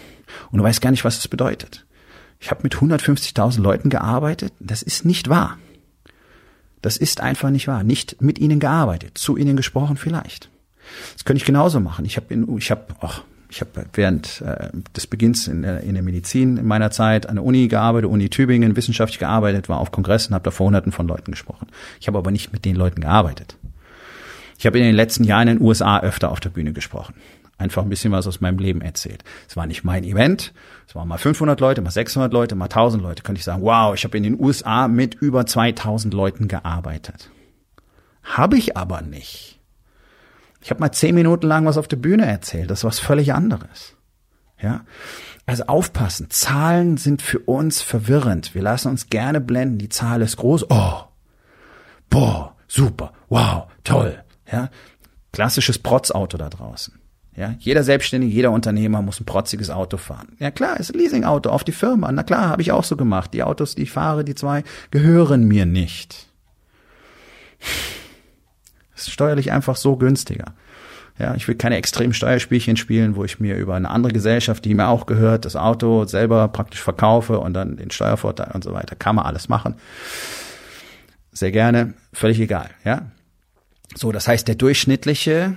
Und 0.51 0.59
du 0.59 0.65
weißt 0.65 0.83
gar 0.83 0.91
nicht, 0.91 1.07
was 1.07 1.17
das 1.17 1.29
bedeutet. 1.29 1.87
Ich 2.39 2.51
habe 2.51 2.61
mit 2.65 2.75
150.000 2.75 3.63
Leuten 3.63 3.89
gearbeitet. 3.89 4.53
Das 4.61 4.83
ist 4.83 5.07
nicht 5.07 5.31
wahr. 5.31 5.59
Das 6.83 6.99
ist 6.99 7.23
einfach 7.23 7.49
nicht 7.49 7.67
wahr. 7.67 7.83
Nicht 7.83 8.21
mit 8.21 8.39
ihnen 8.39 8.61
gearbeitet, 8.61 9.17
zu 9.17 9.39
ihnen 9.39 9.57
gesprochen 9.57 9.97
vielleicht. 9.97 10.51
Das 11.15 11.25
könnte 11.25 11.39
ich 11.39 11.47
genauso 11.47 11.81
machen. 11.81 12.05
Ich 12.05 12.17
habe 12.19 12.35
ich 12.59 12.71
hab, 12.71 13.03
Ich 13.53 13.61
habe 13.61 13.85
während 13.93 14.41
äh, 14.41 14.71
des 14.97 15.07
Beginns 15.07 15.47
in 15.47 15.61
der, 15.61 15.83
in 15.83 15.93
der 15.93 16.03
Medizin 16.03 16.57
in 16.57 16.67
meiner 16.67 16.91
Zeit 16.91 17.29
an 17.29 17.37
der 17.37 17.45
Uni 17.45 17.69
gearbeitet, 17.69 18.09
Uni 18.09 18.31
Tübingen, 18.31 18.77
wissenschaftlich 18.77 19.19
gearbeitet, 19.19 19.69
war 19.69 19.79
auf 19.79 19.91
Kongressen, 19.93 20.33
habe 20.35 20.45
da 20.45 20.51
vor 20.51 20.69
Hunderten 20.69 20.91
von 20.91 21.07
Leuten 21.07 21.33
gesprochen. 21.33 21.67
Ich 22.01 22.07
habe 22.09 22.17
aber 22.17 22.31
nicht 22.31 22.55
mit 22.55 22.65
den 22.65 22.77
Leuten 22.77 23.03
gearbeitet. 23.03 23.59
Ich 24.57 24.65
habe 24.65 24.79
in 24.79 24.85
den 24.85 24.95
letzten 24.95 25.25
Jahren 25.25 25.49
in 25.49 25.59
den 25.59 25.67
USA 25.67 26.01
öfter 26.01 26.31
auf 26.31 26.41
der 26.41 26.49
Bühne 26.49 26.73
gesprochen. 26.73 27.13
Einfach 27.59 27.83
ein 27.83 27.91
bisschen 27.91 28.11
was 28.11 28.27
aus 28.27 28.41
meinem 28.41 28.59
Leben 28.59 28.81
erzählt. 28.81 29.23
Es 29.47 29.55
war 29.55 29.67
nicht 29.67 29.85
mein 29.85 30.03
Event. 30.03 30.55
Es 30.89 30.95
waren 30.95 31.07
mal 31.07 31.19
500 31.19 31.61
Leute, 31.61 31.83
mal 31.83 31.91
600 31.91 32.33
Leute, 32.33 32.55
mal 32.55 32.65
1000 32.65 33.03
Leute. 33.03 33.23
Könnte 33.23 33.41
ich 33.41 33.45
sagen, 33.45 33.63
wow, 33.63 33.95
ich 33.95 34.05
habe 34.05 34.17
in 34.17 34.23
den 34.23 34.41
USA 34.41 34.89
mit 34.89 35.15
über 35.17 35.45
2000 35.45 36.15
Leuten 36.15 36.49
gearbeitet. 36.49 37.29
Habe 38.23 38.57
ich 38.57 38.79
aber 38.79 39.03
nicht. 39.03 39.52
Ich 40.63 40.71
habe 40.71 40.81
mal 40.81 40.93
zehn 40.93 41.15
Minuten 41.15 41.47
lang 41.47 41.67
was 41.67 41.77
auf 41.77 41.89
der 41.89 41.97
Bühne 41.97 42.27
erzählt. 42.27 42.71
Das 42.71 42.81
ist 42.81 42.85
was 42.85 42.99
völlig 42.99 43.35
anderes. 43.35 43.97
Ja. 44.61 44.85
Also 45.45 45.65
aufpassen. 45.65 46.31
Zahlen 46.31 46.97
sind 46.97 47.21
für 47.21 47.41
uns 47.41 47.83
verwirrend. 47.83 48.55
Wir 48.55 48.63
lassen 48.63 48.89
uns 48.89 49.09
gerne 49.09 49.41
blenden. 49.41 49.79
Die 49.79 49.89
Zahl 49.89 50.23
ist 50.23 50.37
groß. 50.37 50.71
Oh. 50.71 51.03
Boah. 52.09 52.55
Super. 52.69 53.13
Wow. 53.29 53.65
Toll. 53.83 54.23
Ja. 54.51 54.71
Klassisches 55.33 55.79
Protzauto 55.79 56.39
da 56.39 56.49
draußen. 56.49 56.95
Ja, 57.35 57.55
jeder 57.59 57.83
Selbstständige, 57.83 58.35
jeder 58.35 58.51
Unternehmer 58.51 59.01
muss 59.01 59.19
ein 59.19 59.25
protziges 59.25 59.71
Auto 59.71 59.97
fahren. 59.97 60.37
Ja 60.39 60.51
klar, 60.51 60.79
ist 60.79 60.93
ein 60.93 60.99
Leasingauto 60.99 61.49
auf 61.49 61.65
die 61.65 61.73
Firma. 61.73 62.13
Na 62.13 62.23
klar, 62.23 62.51
habe 62.51 62.61
ich 62.61 62.73
auch 62.73 62.85
so 62.85 62.95
gemacht. 62.95 63.33
Die 63.33 63.43
Autos, 63.43 63.75
die 63.75 63.85
ich 63.85 63.91
fahre, 63.91 64.23
die 64.23 64.35
zwei, 64.35 64.65
gehören 64.91 65.45
mir 65.45 65.65
nicht 65.65 66.27
ist 69.03 69.13
steuerlich 69.13 69.53
einfach 69.53 69.77
so 69.77 69.97
günstiger. 69.97 70.55
Ja, 71.19 71.35
ich 71.35 71.47
will 71.47 71.55
keine 71.55 71.77
extremen 71.77 72.15
Steuerspielchen 72.15 72.77
spielen, 72.77 73.17
wo 73.17 73.25
ich 73.25 73.39
mir 73.39 73.57
über 73.57 73.75
eine 73.75 73.91
andere 73.91 74.13
Gesellschaft, 74.13 74.65
die 74.65 74.75
mir 74.75 74.89
auch 74.89 75.07
gehört, 75.07 75.45
das 75.45 75.57
Auto 75.57 76.05
selber 76.07 76.49
praktisch 76.49 76.83
verkaufe 76.83 77.39
und 77.39 77.55
dann 77.55 77.77
den 77.77 77.91
Steuervorteil 77.91 78.51
und 78.55 78.65
so 78.65 78.73
weiter. 78.73 78.97
Kann 78.97 79.17
man 79.17 79.27
alles 79.27 79.49
machen. 79.49 79.75
Sehr 81.33 81.53
gerne, 81.53 81.95
völlig 82.13 82.41
egal, 82.41 82.71
ja. 82.85 83.11
So, 83.95 84.11
das 84.11 84.27
heißt, 84.27 84.49
der 84.49 84.55
durchschnittliche 84.55 85.57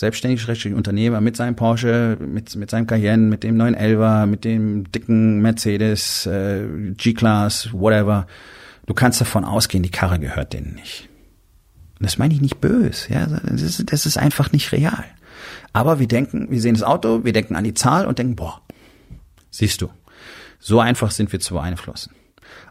selbstständige 0.00 0.74
Unternehmer 0.74 1.20
mit 1.20 1.36
seinem 1.36 1.56
Porsche, 1.56 2.16
mit, 2.18 2.56
mit 2.56 2.70
seinem 2.70 2.86
Cayenne, 2.86 3.26
mit 3.26 3.44
dem 3.44 3.60
911er, 3.60 4.24
mit 4.26 4.44
dem 4.44 4.90
dicken 4.90 5.42
Mercedes, 5.42 6.24
äh, 6.24 6.64
G-Class, 6.96 7.70
whatever. 7.72 8.26
Du 8.86 8.94
kannst 8.94 9.20
davon 9.20 9.44
ausgehen, 9.44 9.82
die 9.82 9.90
Karre 9.90 10.18
gehört 10.18 10.54
denen 10.54 10.74
nicht. 10.74 11.09
Und 12.00 12.06
das 12.06 12.16
meine 12.16 12.32
ich 12.32 12.40
nicht 12.40 12.62
böse, 12.62 13.12
ja, 13.12 13.26
das 13.26 13.60
ist, 13.60 13.92
das 13.92 14.06
ist 14.06 14.16
einfach 14.16 14.52
nicht 14.52 14.72
real. 14.72 15.04
Aber 15.74 15.98
wir 15.98 16.08
denken, 16.08 16.50
wir 16.50 16.60
sehen 16.60 16.74
das 16.74 16.82
Auto, 16.82 17.24
wir 17.24 17.34
denken 17.34 17.56
an 17.56 17.64
die 17.64 17.74
Zahl 17.74 18.06
und 18.06 18.18
denken, 18.18 18.36
boah, 18.36 18.62
siehst 19.50 19.82
du, 19.82 19.90
so 20.58 20.80
einfach 20.80 21.10
sind 21.10 21.30
wir 21.30 21.40
zu 21.40 21.54
beeinflussen. 21.54 22.14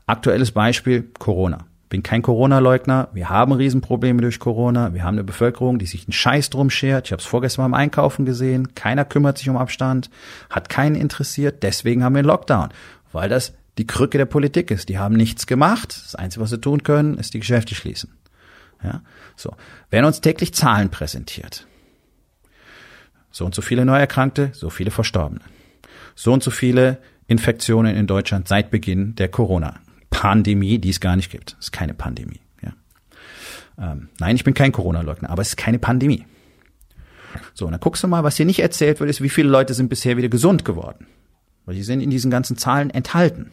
Aktuelles 0.07 0.51
Beispiel, 0.51 1.03
Corona. 1.19 1.67
Bin 1.89 2.01
kein 2.01 2.23
Corona-Leugner. 2.23 3.09
Wir 3.13 3.29
haben 3.29 3.51
Riesenprobleme 3.51 4.21
durch 4.21 4.39
Corona. 4.39 4.93
Wir 4.93 5.03
haben 5.03 5.15
eine 5.15 5.23
Bevölkerung, 5.23 5.77
die 5.77 5.85
sich 5.85 6.05
einen 6.05 6.13
Scheiß 6.13 6.49
drum 6.49 6.71
schert. 6.71 7.07
Ich 7.07 7.11
habe 7.11 7.21
es 7.21 7.27
vorgestern 7.27 7.65
beim 7.65 7.73
Einkaufen 7.73 8.25
gesehen. 8.25 8.75
Keiner 8.75 9.05
kümmert 9.05 9.37
sich 9.37 9.49
um 9.49 9.57
Abstand. 9.57 10.11
Hat 10.51 10.69
keinen 10.69 10.95
interessiert. 10.95 11.63
Deswegen 11.63 12.03
haben 12.03 12.13
wir 12.13 12.19
einen 12.19 12.27
Lockdown. 12.27 12.69
Weil 13.11 13.29
das 13.29 13.53
die 13.79 13.87
Krücke 13.87 14.19
der 14.19 14.25
Politik 14.25 14.69
ist. 14.69 14.89
Die 14.89 14.99
haben 14.99 15.15
nichts 15.15 15.47
gemacht. 15.47 15.99
Das 16.05 16.15
Einzige, 16.15 16.43
was 16.43 16.51
sie 16.51 16.61
tun 16.61 16.83
können, 16.83 17.17
ist 17.17 17.33
die 17.33 17.39
Geschäfte 17.39 17.73
schließen. 17.73 18.11
Ja, 18.83 19.01
so. 19.35 19.55
Werden 19.89 20.05
uns 20.05 20.21
täglich 20.21 20.53
Zahlen 20.53 20.89
präsentiert. 20.89 21.67
So 23.31 23.45
und 23.45 23.53
so 23.53 23.61
viele 23.61 23.85
Neuerkrankte, 23.85 24.51
so 24.53 24.69
viele 24.69 24.91
Verstorbene. 24.91 25.41
So 26.15 26.33
und 26.33 26.43
so 26.43 26.51
viele 26.51 26.99
Infektionen 27.27 27.95
in 27.95 28.07
Deutschland 28.07 28.47
seit 28.47 28.71
Beginn 28.71 29.15
der 29.15 29.29
Corona-Pandemie, 29.29 30.79
die 30.79 30.89
es 30.89 30.99
gar 30.99 31.15
nicht 31.15 31.29
gibt. 31.29 31.55
Es 31.59 31.67
ist 31.67 31.71
keine 31.71 31.93
Pandemie. 31.93 32.41
Ja. 32.61 32.73
Ähm, 33.77 34.09
nein, 34.19 34.35
ich 34.35 34.43
bin 34.43 34.53
kein 34.53 34.71
Corona-Leugner, 34.71 35.29
aber 35.29 35.41
es 35.41 35.49
ist 35.49 35.57
keine 35.57 35.79
Pandemie. 35.79 36.25
So, 37.53 37.65
und 37.65 37.71
dann 37.71 37.81
guckst 37.81 38.03
du 38.03 38.07
mal, 38.07 38.23
was 38.23 38.37
hier 38.37 38.45
nicht 38.45 38.59
erzählt 38.59 38.99
wird, 38.99 39.09
ist, 39.09 39.21
wie 39.21 39.29
viele 39.29 39.49
Leute 39.49 39.73
sind 39.73 39.89
bisher 39.89 40.17
wieder 40.17 40.29
gesund 40.29 40.65
geworden. 40.65 41.05
Weil 41.65 41.75
die 41.75 41.83
sind 41.83 42.01
in 42.01 42.09
diesen 42.09 42.31
ganzen 42.31 42.57
Zahlen 42.57 42.89
enthalten. 42.89 43.51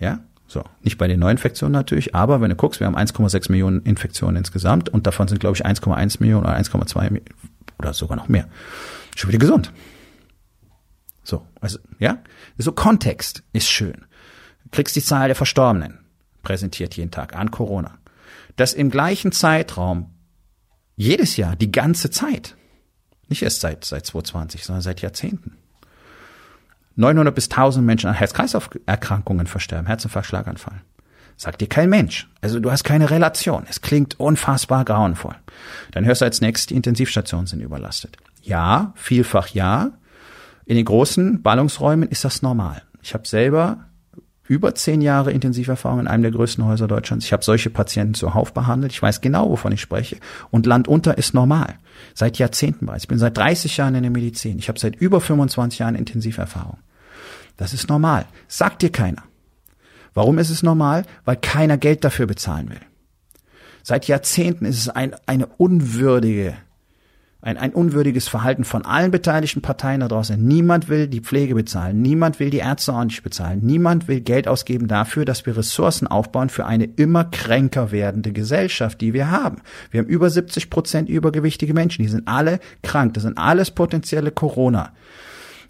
Ja, 0.00 0.20
so, 0.48 0.62
nicht 0.82 0.98
bei 0.98 1.08
den 1.08 1.18
Neuinfektionen 1.20 1.72
natürlich, 1.72 2.14
aber 2.14 2.40
wenn 2.40 2.50
du 2.50 2.56
guckst, 2.56 2.80
wir 2.80 2.86
haben 2.86 2.96
1,6 2.96 3.50
Millionen 3.50 3.82
Infektionen 3.82 4.36
insgesamt 4.36 4.88
und 4.88 5.06
davon 5.06 5.26
sind, 5.28 5.40
glaube 5.40 5.56
ich, 5.56 5.66
1,1 5.66 6.18
Millionen 6.20 6.44
oder 6.44 6.56
1,2 6.56 7.20
oder 7.78 7.92
sogar 7.92 8.16
noch 8.16 8.28
mehr 8.28 8.48
schon 9.16 9.28
wieder 9.28 9.38
gesund. 9.38 9.72
So, 11.24 11.44
also, 11.60 11.78
ja, 11.98 12.22
so 12.56 12.72
Kontext 12.72 13.42
ist 13.52 13.68
schön. 13.68 14.06
Du 14.64 14.70
kriegst 14.70 14.94
die 14.94 15.02
Zahl 15.02 15.28
der 15.28 15.36
Verstorbenen 15.36 15.98
präsentiert 16.42 16.96
jeden 16.96 17.10
Tag 17.10 17.34
an 17.34 17.50
Corona. 17.50 17.98
Das 18.54 18.72
im 18.72 18.90
gleichen 18.90 19.32
Zeitraum 19.32 20.14
jedes 20.94 21.36
Jahr, 21.36 21.56
die 21.56 21.72
ganze 21.72 22.10
Zeit, 22.10 22.56
nicht 23.28 23.42
erst 23.42 23.60
seit, 23.60 23.84
seit 23.84 24.06
2020, 24.06 24.64
sondern 24.64 24.82
seit 24.82 25.02
Jahrzehnten, 25.02 25.58
900 26.96 27.34
bis 27.34 27.50
1000 27.50 27.84
Menschen 27.84 28.08
an 28.08 28.14
Herz-Kreislauf-Erkrankungen 28.14 29.46
versterben, 29.46 29.86
Herzinfarkt, 29.86 30.26
Schlaganfall. 30.28 30.80
Sagt 31.36 31.60
dir 31.60 31.68
kein 31.68 31.90
Mensch. 31.90 32.28
Also 32.40 32.60
du 32.60 32.70
hast 32.70 32.84
keine 32.84 33.10
Relation. 33.10 33.64
Es 33.68 33.82
klingt 33.82 34.18
unfassbar 34.18 34.84
grauenvoll. 34.84 35.34
Dann 35.92 36.06
hörst 36.06 36.22
du 36.22 36.24
als 36.24 36.40
nächstes, 36.40 36.66
die 36.66 36.76
Intensivstationen 36.76 37.46
sind 37.46 37.60
überlastet. 37.60 38.16
Ja, 38.42 38.92
vielfach 38.96 39.48
ja. 39.48 39.92
In 40.64 40.76
den 40.76 40.86
großen 40.86 41.42
Ballungsräumen 41.42 42.08
ist 42.08 42.24
das 42.24 42.40
normal. 42.40 42.82
Ich 43.02 43.12
habe 43.12 43.28
selber 43.28 43.84
über 44.48 44.74
zehn 44.74 45.00
Jahre 45.00 45.32
Intensiverfahrung 45.32 46.00
in 46.00 46.06
einem 46.06 46.22
der 46.22 46.32
größten 46.32 46.64
Häuser 46.64 46.88
Deutschlands. 46.88 47.26
Ich 47.26 47.32
habe 47.32 47.44
solche 47.44 47.68
Patienten 47.68 48.14
zuhauf 48.14 48.54
behandelt. 48.54 48.92
Ich 48.92 49.02
weiß 49.02 49.20
genau, 49.20 49.50
wovon 49.50 49.72
ich 49.72 49.80
spreche. 49.80 50.16
Und 50.50 50.66
Landunter 50.66 51.18
ist 51.18 51.34
normal. 51.34 51.74
Seit 52.14 52.38
Jahrzehnten 52.38 52.86
bereits. 52.86 53.04
Ich 53.04 53.08
bin 53.08 53.18
seit 53.18 53.36
30 53.36 53.76
Jahren 53.76 53.94
in 53.94 54.02
der 54.02 54.12
Medizin. 54.12 54.58
Ich 54.58 54.68
habe 54.68 54.78
seit 54.78 54.96
über 54.96 55.20
25 55.20 55.80
Jahren 55.80 55.94
Intensiverfahrung. 55.96 56.78
Das 57.56 57.72
ist 57.72 57.88
normal. 57.88 58.26
Sagt 58.48 58.82
dir 58.82 58.90
keiner. 58.90 59.22
Warum 60.14 60.38
ist 60.38 60.50
es 60.50 60.62
normal? 60.62 61.04
Weil 61.24 61.36
keiner 61.36 61.76
Geld 61.76 62.04
dafür 62.04 62.26
bezahlen 62.26 62.70
will. 62.70 62.80
Seit 63.82 64.08
Jahrzehnten 64.08 64.64
ist 64.64 64.78
es 64.78 64.88
ein, 64.88 65.14
eine 65.26 65.46
unwürdige, 65.46 66.56
ein, 67.40 67.56
ein 67.56 67.72
unwürdiges 67.72 68.26
Verhalten 68.26 68.64
von 68.64 68.84
allen 68.84 69.12
beteiligten 69.12 69.62
Parteien 69.62 70.00
da 70.00 70.08
draußen. 70.08 70.42
Niemand 70.42 70.88
will 70.88 71.06
die 71.06 71.20
Pflege 71.20 71.54
bezahlen. 71.54 72.02
Niemand 72.02 72.40
will 72.40 72.50
die 72.50 72.58
Ärzte 72.58 72.92
ordentlich 72.92 73.22
bezahlen. 73.22 73.60
Niemand 73.62 74.08
will 74.08 74.20
Geld 74.22 74.48
ausgeben 74.48 74.88
dafür, 74.88 75.24
dass 75.24 75.46
wir 75.46 75.56
Ressourcen 75.56 76.08
aufbauen 76.08 76.48
für 76.48 76.66
eine 76.66 76.86
immer 76.96 77.26
kränker 77.26 77.92
werdende 77.92 78.32
Gesellschaft, 78.32 79.00
die 79.00 79.12
wir 79.12 79.30
haben. 79.30 79.62
Wir 79.92 80.00
haben 80.00 80.08
über 80.08 80.30
70 80.30 80.68
Prozent 80.68 81.08
übergewichtige 81.08 81.74
Menschen. 81.74 82.02
Die 82.02 82.08
sind 82.08 82.26
alle 82.26 82.58
krank. 82.82 83.14
Das 83.14 83.22
sind 83.22 83.38
alles 83.38 83.70
potenzielle 83.70 84.32
Corona. 84.32 84.92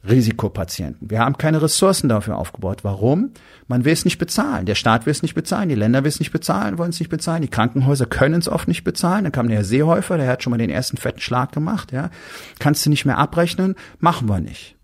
Risikopatienten. 0.04 1.10
Wir 1.10 1.20
haben 1.20 1.38
keine 1.38 1.62
Ressourcen 1.62 2.08
dafür 2.08 2.36
aufgebaut. 2.36 2.84
Warum? 2.84 3.30
Man 3.68 3.84
will 3.84 3.92
es 3.92 4.04
nicht 4.04 4.18
bezahlen. 4.18 4.66
Der 4.66 4.74
Staat 4.74 5.06
will 5.06 5.10
es 5.10 5.22
nicht 5.22 5.34
bezahlen. 5.34 5.68
Die 5.68 5.74
Länder 5.74 6.04
will 6.04 6.08
es 6.08 6.20
nicht 6.20 6.32
bezahlen, 6.32 6.78
wollen 6.78 6.90
es 6.90 7.00
nicht 7.00 7.08
bezahlen. 7.08 7.42
Die 7.42 7.48
Krankenhäuser 7.48 8.06
können 8.06 8.40
es 8.40 8.48
oft 8.48 8.68
nicht 8.68 8.84
bezahlen. 8.84 9.24
Dann 9.24 9.32
kam 9.32 9.48
der 9.48 9.58
Herr 9.58 9.64
Seehäufer, 9.64 10.16
der 10.16 10.28
hat 10.28 10.42
schon 10.42 10.50
mal 10.52 10.58
den 10.58 10.70
ersten 10.70 10.96
fetten 10.96 11.20
Schlag 11.20 11.52
gemacht. 11.52 11.92
Ja, 11.92 12.10
Kannst 12.58 12.86
du 12.86 12.90
nicht 12.90 13.04
mehr 13.04 13.18
abrechnen? 13.18 13.74
Machen 13.98 14.28
wir 14.28 14.40
nicht. 14.40 14.76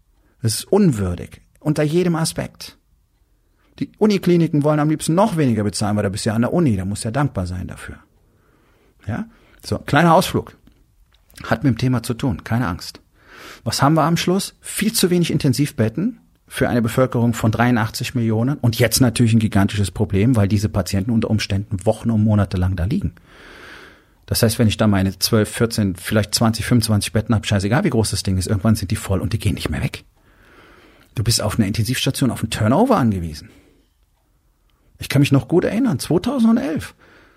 Das 0.42 0.54
ist 0.54 0.64
unwürdig. 0.64 1.42
Unter 1.60 1.82
jedem 1.82 2.16
Aspekt. 2.16 2.78
Die 3.78 3.90
Unikliniken 3.98 4.64
wollen 4.64 4.80
am 4.80 4.90
liebsten 4.90 5.14
noch 5.14 5.36
weniger 5.36 5.64
bezahlen, 5.64 5.96
weil 5.96 6.02
da 6.02 6.08
bist 6.08 6.24
ja 6.24 6.34
an 6.34 6.42
der 6.42 6.52
Uni. 6.52 6.76
Da 6.76 6.84
musst 6.84 7.04
du 7.04 7.08
ja 7.08 7.12
dankbar 7.12 7.46
sein 7.46 7.68
dafür. 7.68 7.96
Ja? 9.06 9.26
So, 9.64 9.78
kleiner 9.78 10.14
Ausflug. 10.14 10.56
Hat 11.44 11.64
mit 11.64 11.74
dem 11.74 11.78
Thema 11.78 12.02
zu 12.02 12.14
tun. 12.14 12.44
Keine 12.44 12.66
Angst. 12.66 13.01
Was 13.64 13.82
haben 13.82 13.94
wir 13.94 14.02
am 14.02 14.16
Schluss? 14.16 14.54
Viel 14.60 14.92
zu 14.92 15.10
wenig 15.10 15.30
Intensivbetten 15.30 16.20
für 16.48 16.68
eine 16.68 16.82
Bevölkerung 16.82 17.32
von 17.32 17.50
83 17.50 18.14
Millionen 18.14 18.58
und 18.58 18.78
jetzt 18.78 19.00
natürlich 19.00 19.32
ein 19.32 19.38
gigantisches 19.38 19.90
Problem, 19.90 20.36
weil 20.36 20.48
diese 20.48 20.68
Patienten 20.68 21.10
unter 21.10 21.30
Umständen 21.30 21.86
Wochen 21.86 22.10
und 22.10 22.22
Monate 22.22 22.56
lang 22.56 22.76
da 22.76 22.84
liegen. 22.84 23.14
Das 24.26 24.42
heißt, 24.42 24.58
wenn 24.58 24.68
ich 24.68 24.76
da 24.76 24.86
meine 24.86 25.18
12, 25.18 25.48
14, 25.48 25.96
vielleicht 25.96 26.34
20, 26.34 26.64
25 26.64 27.12
Betten 27.12 27.34
habe, 27.34 27.46
scheißegal 27.46 27.84
wie 27.84 27.90
groß 27.90 28.10
das 28.10 28.22
Ding 28.22 28.38
ist, 28.38 28.46
irgendwann 28.46 28.76
sind 28.76 28.90
die 28.90 28.96
voll 28.96 29.20
und 29.20 29.32
die 29.32 29.38
gehen 29.38 29.54
nicht 29.54 29.70
mehr 29.70 29.82
weg. 29.82 30.04
Du 31.14 31.22
bist 31.22 31.42
auf 31.42 31.58
einer 31.58 31.66
Intensivstation 31.66 32.30
auf 32.30 32.42
einen 32.42 32.50
Turnover 32.50 32.96
angewiesen. 32.96 33.50
Ich 34.98 35.08
kann 35.08 35.20
mich 35.20 35.32
noch 35.32 35.48
gut 35.48 35.64
erinnern, 35.64 35.98
2011, 35.98 36.94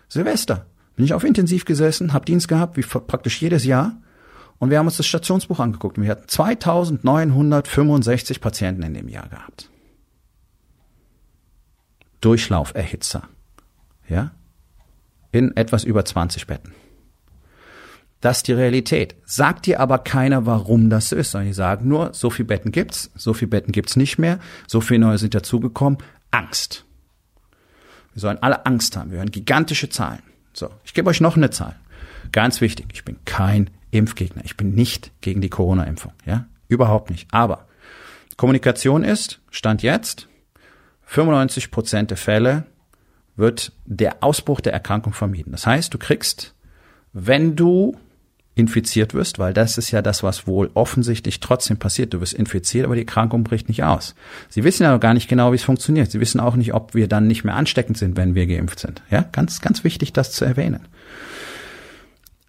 Silvester, 0.07 0.65
bin 0.95 1.05
ich 1.05 1.13
auf 1.13 1.23
Intensiv 1.23 1.65
gesessen, 1.65 2.13
habe 2.13 2.25
Dienst 2.25 2.47
gehabt, 2.47 2.77
wie 2.77 2.81
praktisch 2.81 3.41
jedes 3.41 3.65
Jahr 3.65 3.97
und 4.59 4.69
wir 4.69 4.79
haben 4.79 4.87
uns 4.87 4.97
das 4.97 5.07
Stationsbuch 5.07 5.59
angeguckt 5.59 5.99
wir 5.99 6.09
hatten 6.09 6.27
2965 6.27 8.41
Patienten 8.41 8.83
in 8.83 8.93
dem 8.93 9.09
Jahr 9.09 9.27
gehabt. 9.27 9.69
Durchlauferhitzer. 12.21 13.23
Ja? 14.07 14.31
In 15.31 15.57
etwas 15.57 15.83
über 15.83 16.05
20 16.05 16.47
Betten. 16.47 16.73
Das 18.21 18.37
ist 18.37 18.47
die 18.47 18.53
Realität. 18.53 19.15
Sagt 19.25 19.67
dir 19.67 19.79
aber 19.79 19.99
keiner, 19.99 20.47
warum 20.47 20.89
das 20.89 21.09
so 21.09 21.15
ist, 21.15 21.29
sondern 21.31 21.49
die 21.49 21.53
sagen 21.53 21.87
nur, 21.87 22.13
so 22.13 22.31
viel 22.31 22.45
Betten 22.45 22.71
gibt's, 22.71 23.11
so 23.15 23.33
viel 23.33 23.47
Betten 23.47 23.71
gibt's 23.71 23.95
nicht 23.95 24.17
mehr, 24.17 24.39
so 24.65 24.81
viele 24.81 25.01
neue 25.01 25.19
sind 25.19 25.35
dazugekommen. 25.35 25.99
Angst. 26.31 26.85
Wir 28.13 28.21
sollen 28.21 28.41
alle 28.41 28.65
Angst 28.65 28.97
haben. 28.97 29.11
Wir 29.11 29.19
hören 29.19 29.29
gigantische 29.29 29.89
Zahlen. 29.89 30.23
So, 30.53 30.71
ich 30.85 30.93
gebe 30.93 31.09
euch 31.09 31.21
noch 31.21 31.35
eine 31.35 31.51
Zahl. 31.51 31.75
Ganz 32.31 32.61
wichtig, 32.61 32.87
ich 32.93 33.05
bin 33.05 33.17
kein 33.25 33.69
Impfgegner. 33.97 34.43
Ich 34.45 34.57
bin 34.57 34.73
nicht 34.73 35.11
gegen 35.21 35.41
die 35.41 35.49
Corona-Impfung. 35.49 36.13
Ja, 36.25 36.45
überhaupt 36.67 37.09
nicht. 37.09 37.27
Aber 37.31 37.67
Kommunikation 38.37 39.03
ist, 39.03 39.39
Stand 39.49 39.83
jetzt, 39.83 40.27
95 41.05 41.71
Prozent 41.71 42.09
der 42.09 42.17
Fälle 42.17 42.65
wird 43.35 43.73
der 43.85 44.23
Ausbruch 44.23 44.61
der 44.61 44.73
Erkrankung 44.73 45.13
vermieden. 45.13 45.51
Das 45.51 45.65
heißt, 45.67 45.93
du 45.93 45.97
kriegst, 45.97 46.55
wenn 47.13 47.55
du 47.55 47.97
infiziert 48.55 49.13
wirst, 49.13 49.37
weil 49.37 49.53
das 49.53 49.77
ist 49.77 49.91
ja 49.91 50.01
das, 50.01 50.23
was 50.23 50.47
wohl 50.47 50.71
offensichtlich 50.73 51.41
trotzdem 51.41 51.77
passiert. 51.77 52.13
Du 52.13 52.21
wirst 52.21 52.33
infiziert, 52.33 52.85
aber 52.85 52.95
die 52.95 53.01
Erkrankung 53.01 53.43
bricht 53.43 53.67
nicht 53.67 53.83
aus. 53.83 54.15
Sie 54.49 54.63
wissen 54.63 54.83
ja 54.83 54.93
noch 54.93 55.01
gar 55.01 55.13
nicht 55.13 55.27
genau, 55.27 55.51
wie 55.51 55.57
es 55.57 55.63
funktioniert. 55.63 56.09
Sie 56.09 56.21
wissen 56.21 56.39
auch 56.39 56.55
nicht, 56.55 56.73
ob 56.73 56.95
wir 56.95 57.09
dann 57.09 57.27
nicht 57.27 57.43
mehr 57.43 57.55
ansteckend 57.55 57.97
sind, 57.97 58.15
wenn 58.15 58.33
wir 58.33 58.47
geimpft 58.47 58.79
sind. 58.79 59.01
Ja, 59.11 59.25
ganz, 59.33 59.59
ganz 59.59 59.83
wichtig, 59.83 60.13
das 60.13 60.31
zu 60.31 60.45
erwähnen. 60.45 60.87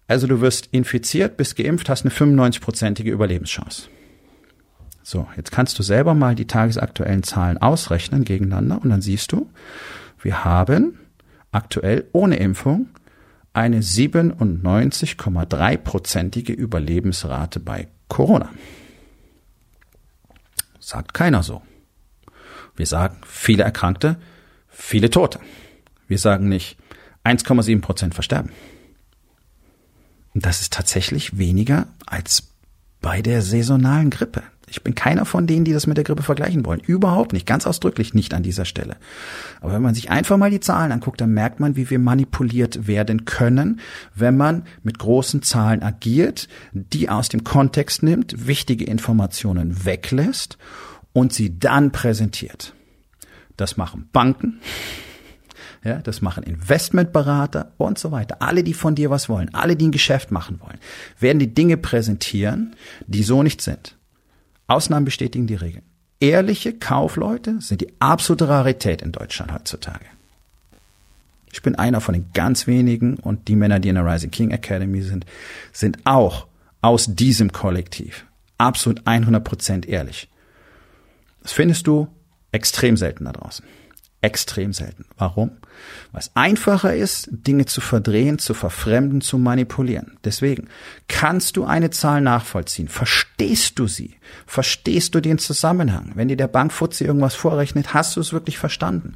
Also 0.07 0.27
du 0.27 0.41
wirst 0.41 0.67
infiziert, 0.71 1.37
bist 1.37 1.55
geimpft, 1.57 1.89
hast 1.89 2.05
eine 2.05 2.13
95-prozentige 2.13 3.09
Überlebenschance. 3.11 3.89
So, 5.03 5.27
jetzt 5.35 5.51
kannst 5.51 5.79
du 5.79 5.83
selber 5.83 6.13
mal 6.13 6.35
die 6.35 6.45
tagesaktuellen 6.47 7.23
Zahlen 7.23 7.57
ausrechnen 7.57 8.23
gegeneinander 8.25 8.79
und 8.81 8.89
dann 8.89 9.01
siehst 9.01 9.31
du, 9.31 9.49
wir 10.21 10.43
haben 10.43 10.99
aktuell 11.51 12.07
ohne 12.11 12.35
Impfung 12.37 12.89
eine 13.53 13.81
97,3-prozentige 13.81 16.53
Überlebensrate 16.53 17.59
bei 17.59 17.87
Corona. 18.07 18.49
Sagt 20.79 21.13
keiner 21.13 21.43
so. 21.43 21.61
Wir 22.75 22.85
sagen 22.85 23.17
viele 23.25 23.63
Erkrankte, 23.63 24.17
viele 24.67 25.09
Tote. 25.09 25.39
Wir 26.07 26.19
sagen 26.19 26.49
nicht 26.49 26.77
1,7 27.23 27.81
Prozent 27.81 28.13
versterben. 28.13 28.51
Und 30.37 30.45
das 30.45 30.61
ist 30.61 30.71
tatsächlich 30.71 31.39
weniger 31.39 31.87
als 32.05 32.49
bei 33.01 33.23
der 33.23 33.41
saisonalen 33.41 34.11
Grippe. 34.11 34.43
Ich 34.67 34.83
bin 34.83 34.93
keiner 34.93 35.25
von 35.25 35.47
denen, 35.47 35.65
die 35.65 35.73
das 35.73 35.87
mit 35.87 35.97
der 35.97 36.03
Grippe 36.03 36.21
vergleichen 36.21 36.63
wollen. 36.63 36.79
Überhaupt 36.79 37.33
nicht, 37.33 37.47
ganz 37.47 37.65
ausdrücklich 37.65 38.13
nicht 38.13 38.35
an 38.35 38.43
dieser 38.43 38.63
Stelle. 38.63 38.97
Aber 39.61 39.73
wenn 39.73 39.81
man 39.81 39.95
sich 39.95 40.11
einfach 40.11 40.37
mal 40.37 40.51
die 40.51 40.59
Zahlen 40.59 40.91
anguckt, 40.91 41.21
dann 41.21 41.33
merkt 41.33 41.59
man, 41.59 41.75
wie 41.75 41.89
wir 41.89 41.97
manipuliert 41.97 42.85
werden 42.85 43.25
können, 43.25 43.79
wenn 44.13 44.37
man 44.37 44.65
mit 44.83 44.99
großen 44.99 45.41
Zahlen 45.41 45.81
agiert, 45.81 46.47
die 46.71 47.09
aus 47.09 47.29
dem 47.29 47.43
Kontext 47.43 48.03
nimmt, 48.03 48.45
wichtige 48.45 48.85
Informationen 48.85 49.85
weglässt 49.85 50.59
und 51.13 51.33
sie 51.33 51.57
dann 51.57 51.91
präsentiert. 51.91 52.75
Das 53.55 53.75
machen 53.75 54.07
Banken, 54.13 54.59
ja, 55.83 55.99
das 55.99 56.21
machen 56.21 56.43
Investmentberater 56.43 57.71
und 57.77 57.97
so 57.97 58.11
weiter. 58.11 58.41
Alle, 58.41 58.63
die 58.63 58.73
von 58.73 58.95
dir 58.95 59.09
was 59.09 59.29
wollen, 59.29 59.53
alle, 59.53 59.75
die 59.75 59.87
ein 59.87 59.91
Geschäft 59.91 60.31
machen 60.31 60.59
wollen, 60.61 60.79
werden 61.19 61.39
die 61.39 61.53
Dinge 61.53 61.77
präsentieren, 61.77 62.75
die 63.05 63.23
so 63.23 63.43
nicht 63.43 63.61
sind. 63.61 63.95
Ausnahmen 64.67 65.05
bestätigen 65.05 65.47
die 65.47 65.55
Regeln. 65.55 65.83
Ehrliche 66.19 66.73
Kaufleute 66.73 67.61
sind 67.61 67.81
die 67.81 67.93
absolute 67.99 68.49
Rarität 68.49 69.01
in 69.01 69.11
Deutschland 69.11 69.53
heutzutage. 69.53 70.05
Ich 71.51 71.61
bin 71.61 71.75
einer 71.75 72.01
von 72.01 72.13
den 72.13 72.31
ganz 72.33 72.67
wenigen 72.67 73.15
und 73.15 73.47
die 73.47 73.55
Männer, 73.55 73.79
die 73.79 73.89
in 73.89 73.95
der 73.95 74.05
Rising 74.05 74.31
King 74.31 74.51
Academy 74.51 75.01
sind, 75.01 75.25
sind 75.71 75.99
auch 76.05 76.47
aus 76.81 77.07
diesem 77.07 77.51
Kollektiv. 77.51 78.25
Absolut 78.57 79.01
100% 79.03 79.87
ehrlich. 79.87 80.29
Das 81.41 81.53
findest 81.53 81.87
du 81.87 82.07
extrem 82.51 82.97
selten 82.97 83.25
da 83.25 83.31
draußen. 83.31 83.65
Extrem 84.21 84.73
selten. 84.73 85.05
Warum? 85.17 85.51
Weil 86.11 86.21
es 86.21 86.31
einfacher 86.33 86.95
ist, 86.95 87.29
Dinge 87.31 87.65
zu 87.65 87.81
verdrehen, 87.81 88.39
zu 88.39 88.55
verfremden, 88.55 89.21
zu 89.21 89.37
manipulieren. 89.37 90.17
Deswegen 90.23 90.69
kannst 91.07 91.55
du 91.55 91.65
eine 91.65 91.91
Zahl 91.91 92.21
nachvollziehen. 92.21 92.87
Verstehst 92.87 93.77
du 93.77 93.87
sie? 93.87 94.15
Verstehst 94.47 95.13
du 95.13 95.21
den 95.21 95.37
Zusammenhang? 95.37 96.13
Wenn 96.15 96.29
dir 96.29 96.37
der 96.37 96.47
Bankfutzi 96.47 97.03
irgendwas 97.03 97.35
vorrechnet, 97.35 97.93
hast 97.93 98.15
du 98.15 98.21
es 98.21 98.33
wirklich 98.33 98.57
verstanden? 98.57 99.13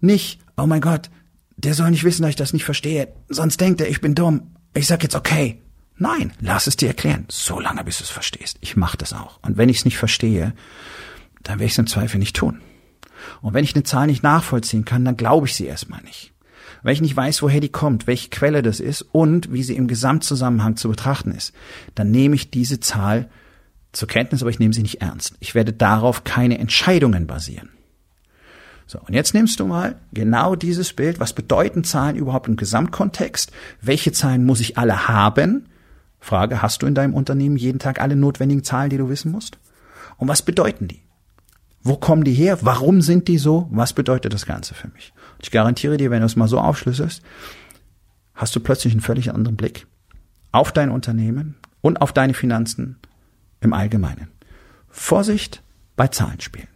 Nicht, 0.00 0.40
oh 0.56 0.66
mein 0.66 0.80
Gott, 0.80 1.10
der 1.56 1.74
soll 1.74 1.90
nicht 1.90 2.04
wissen, 2.04 2.22
dass 2.22 2.30
ich 2.30 2.36
das 2.36 2.54
nicht 2.54 2.64
verstehe, 2.64 3.12
sonst 3.28 3.60
denkt 3.60 3.80
er, 3.82 3.88
ich 3.88 4.00
bin 4.00 4.14
dumm. 4.14 4.54
Ich 4.74 4.86
sag 4.86 5.02
jetzt 5.02 5.16
okay. 5.16 5.62
Nein, 5.98 6.32
lass 6.40 6.66
es 6.66 6.76
dir 6.76 6.88
erklären, 6.88 7.26
so 7.28 7.58
lange 7.60 7.84
bis 7.84 7.98
du 7.98 8.04
es 8.04 8.10
verstehst. 8.10 8.58
Ich 8.60 8.76
mache 8.76 8.98
das 8.98 9.14
auch. 9.14 9.38
Und 9.42 9.56
wenn 9.56 9.70
ich 9.70 9.78
es 9.78 9.84
nicht 9.86 9.96
verstehe, 9.96 10.54
dann 11.42 11.58
werde 11.58 11.66
ich 11.66 11.72
es 11.72 11.78
im 11.78 11.86
Zweifel 11.86 12.18
nicht 12.18 12.36
tun. 12.36 12.60
Und 13.42 13.54
wenn 13.54 13.64
ich 13.64 13.74
eine 13.74 13.84
Zahl 13.84 14.06
nicht 14.06 14.22
nachvollziehen 14.22 14.84
kann, 14.84 15.04
dann 15.04 15.16
glaube 15.16 15.46
ich 15.46 15.54
sie 15.54 15.66
erstmal 15.66 16.02
nicht. 16.02 16.32
Wenn 16.82 16.92
ich 16.92 17.00
nicht 17.00 17.16
weiß, 17.16 17.42
woher 17.42 17.60
die 17.60 17.68
kommt, 17.68 18.06
welche 18.06 18.30
Quelle 18.30 18.62
das 18.62 18.80
ist 18.80 19.02
und 19.02 19.52
wie 19.52 19.62
sie 19.62 19.76
im 19.76 19.88
Gesamtzusammenhang 19.88 20.76
zu 20.76 20.88
betrachten 20.88 21.32
ist, 21.32 21.52
dann 21.94 22.10
nehme 22.10 22.34
ich 22.34 22.50
diese 22.50 22.80
Zahl 22.80 23.28
zur 23.92 24.08
Kenntnis, 24.08 24.42
aber 24.42 24.50
ich 24.50 24.58
nehme 24.58 24.74
sie 24.74 24.82
nicht 24.82 25.00
ernst. 25.00 25.34
Ich 25.40 25.54
werde 25.54 25.72
darauf 25.72 26.24
keine 26.24 26.58
Entscheidungen 26.58 27.26
basieren. 27.26 27.70
So, 28.86 29.00
und 29.00 29.14
jetzt 29.14 29.34
nimmst 29.34 29.58
du 29.58 29.66
mal 29.66 29.96
genau 30.12 30.54
dieses 30.54 30.92
Bild. 30.92 31.18
Was 31.18 31.32
bedeuten 31.32 31.82
Zahlen 31.82 32.14
überhaupt 32.14 32.46
im 32.46 32.56
Gesamtkontext? 32.56 33.50
Welche 33.80 34.12
Zahlen 34.12 34.44
muss 34.44 34.60
ich 34.60 34.78
alle 34.78 35.08
haben? 35.08 35.66
Frage, 36.20 36.62
hast 36.62 36.82
du 36.82 36.86
in 36.86 36.94
deinem 36.94 37.14
Unternehmen 37.14 37.56
jeden 37.56 37.80
Tag 37.80 38.00
alle 38.00 38.14
notwendigen 38.14 38.62
Zahlen, 38.62 38.90
die 38.90 38.98
du 38.98 39.08
wissen 39.08 39.32
musst? 39.32 39.58
Und 40.18 40.28
was 40.28 40.42
bedeuten 40.42 40.86
die? 40.86 41.02
Wo 41.86 41.96
kommen 41.96 42.24
die 42.24 42.34
her? 42.34 42.58
Warum 42.62 43.00
sind 43.00 43.28
die 43.28 43.38
so? 43.38 43.68
Was 43.70 43.92
bedeutet 43.92 44.34
das 44.34 44.44
Ganze 44.44 44.74
für 44.74 44.88
mich? 44.88 45.12
Und 45.36 45.44
ich 45.44 45.52
garantiere 45.52 45.96
dir, 45.96 46.10
wenn 46.10 46.20
du 46.20 46.26
es 46.26 46.34
mal 46.34 46.48
so 46.48 46.58
aufschlüsselst, 46.58 47.22
hast 48.34 48.56
du 48.56 48.60
plötzlich 48.60 48.92
einen 48.92 49.02
völlig 49.02 49.32
anderen 49.32 49.56
Blick 49.56 49.86
auf 50.50 50.72
dein 50.72 50.90
Unternehmen 50.90 51.54
und 51.82 52.00
auf 52.00 52.12
deine 52.12 52.34
Finanzen 52.34 52.96
im 53.60 53.72
Allgemeinen. 53.72 54.28
Vorsicht 54.88 55.62
bei 55.94 56.08
Zahlenspielen. 56.08 56.75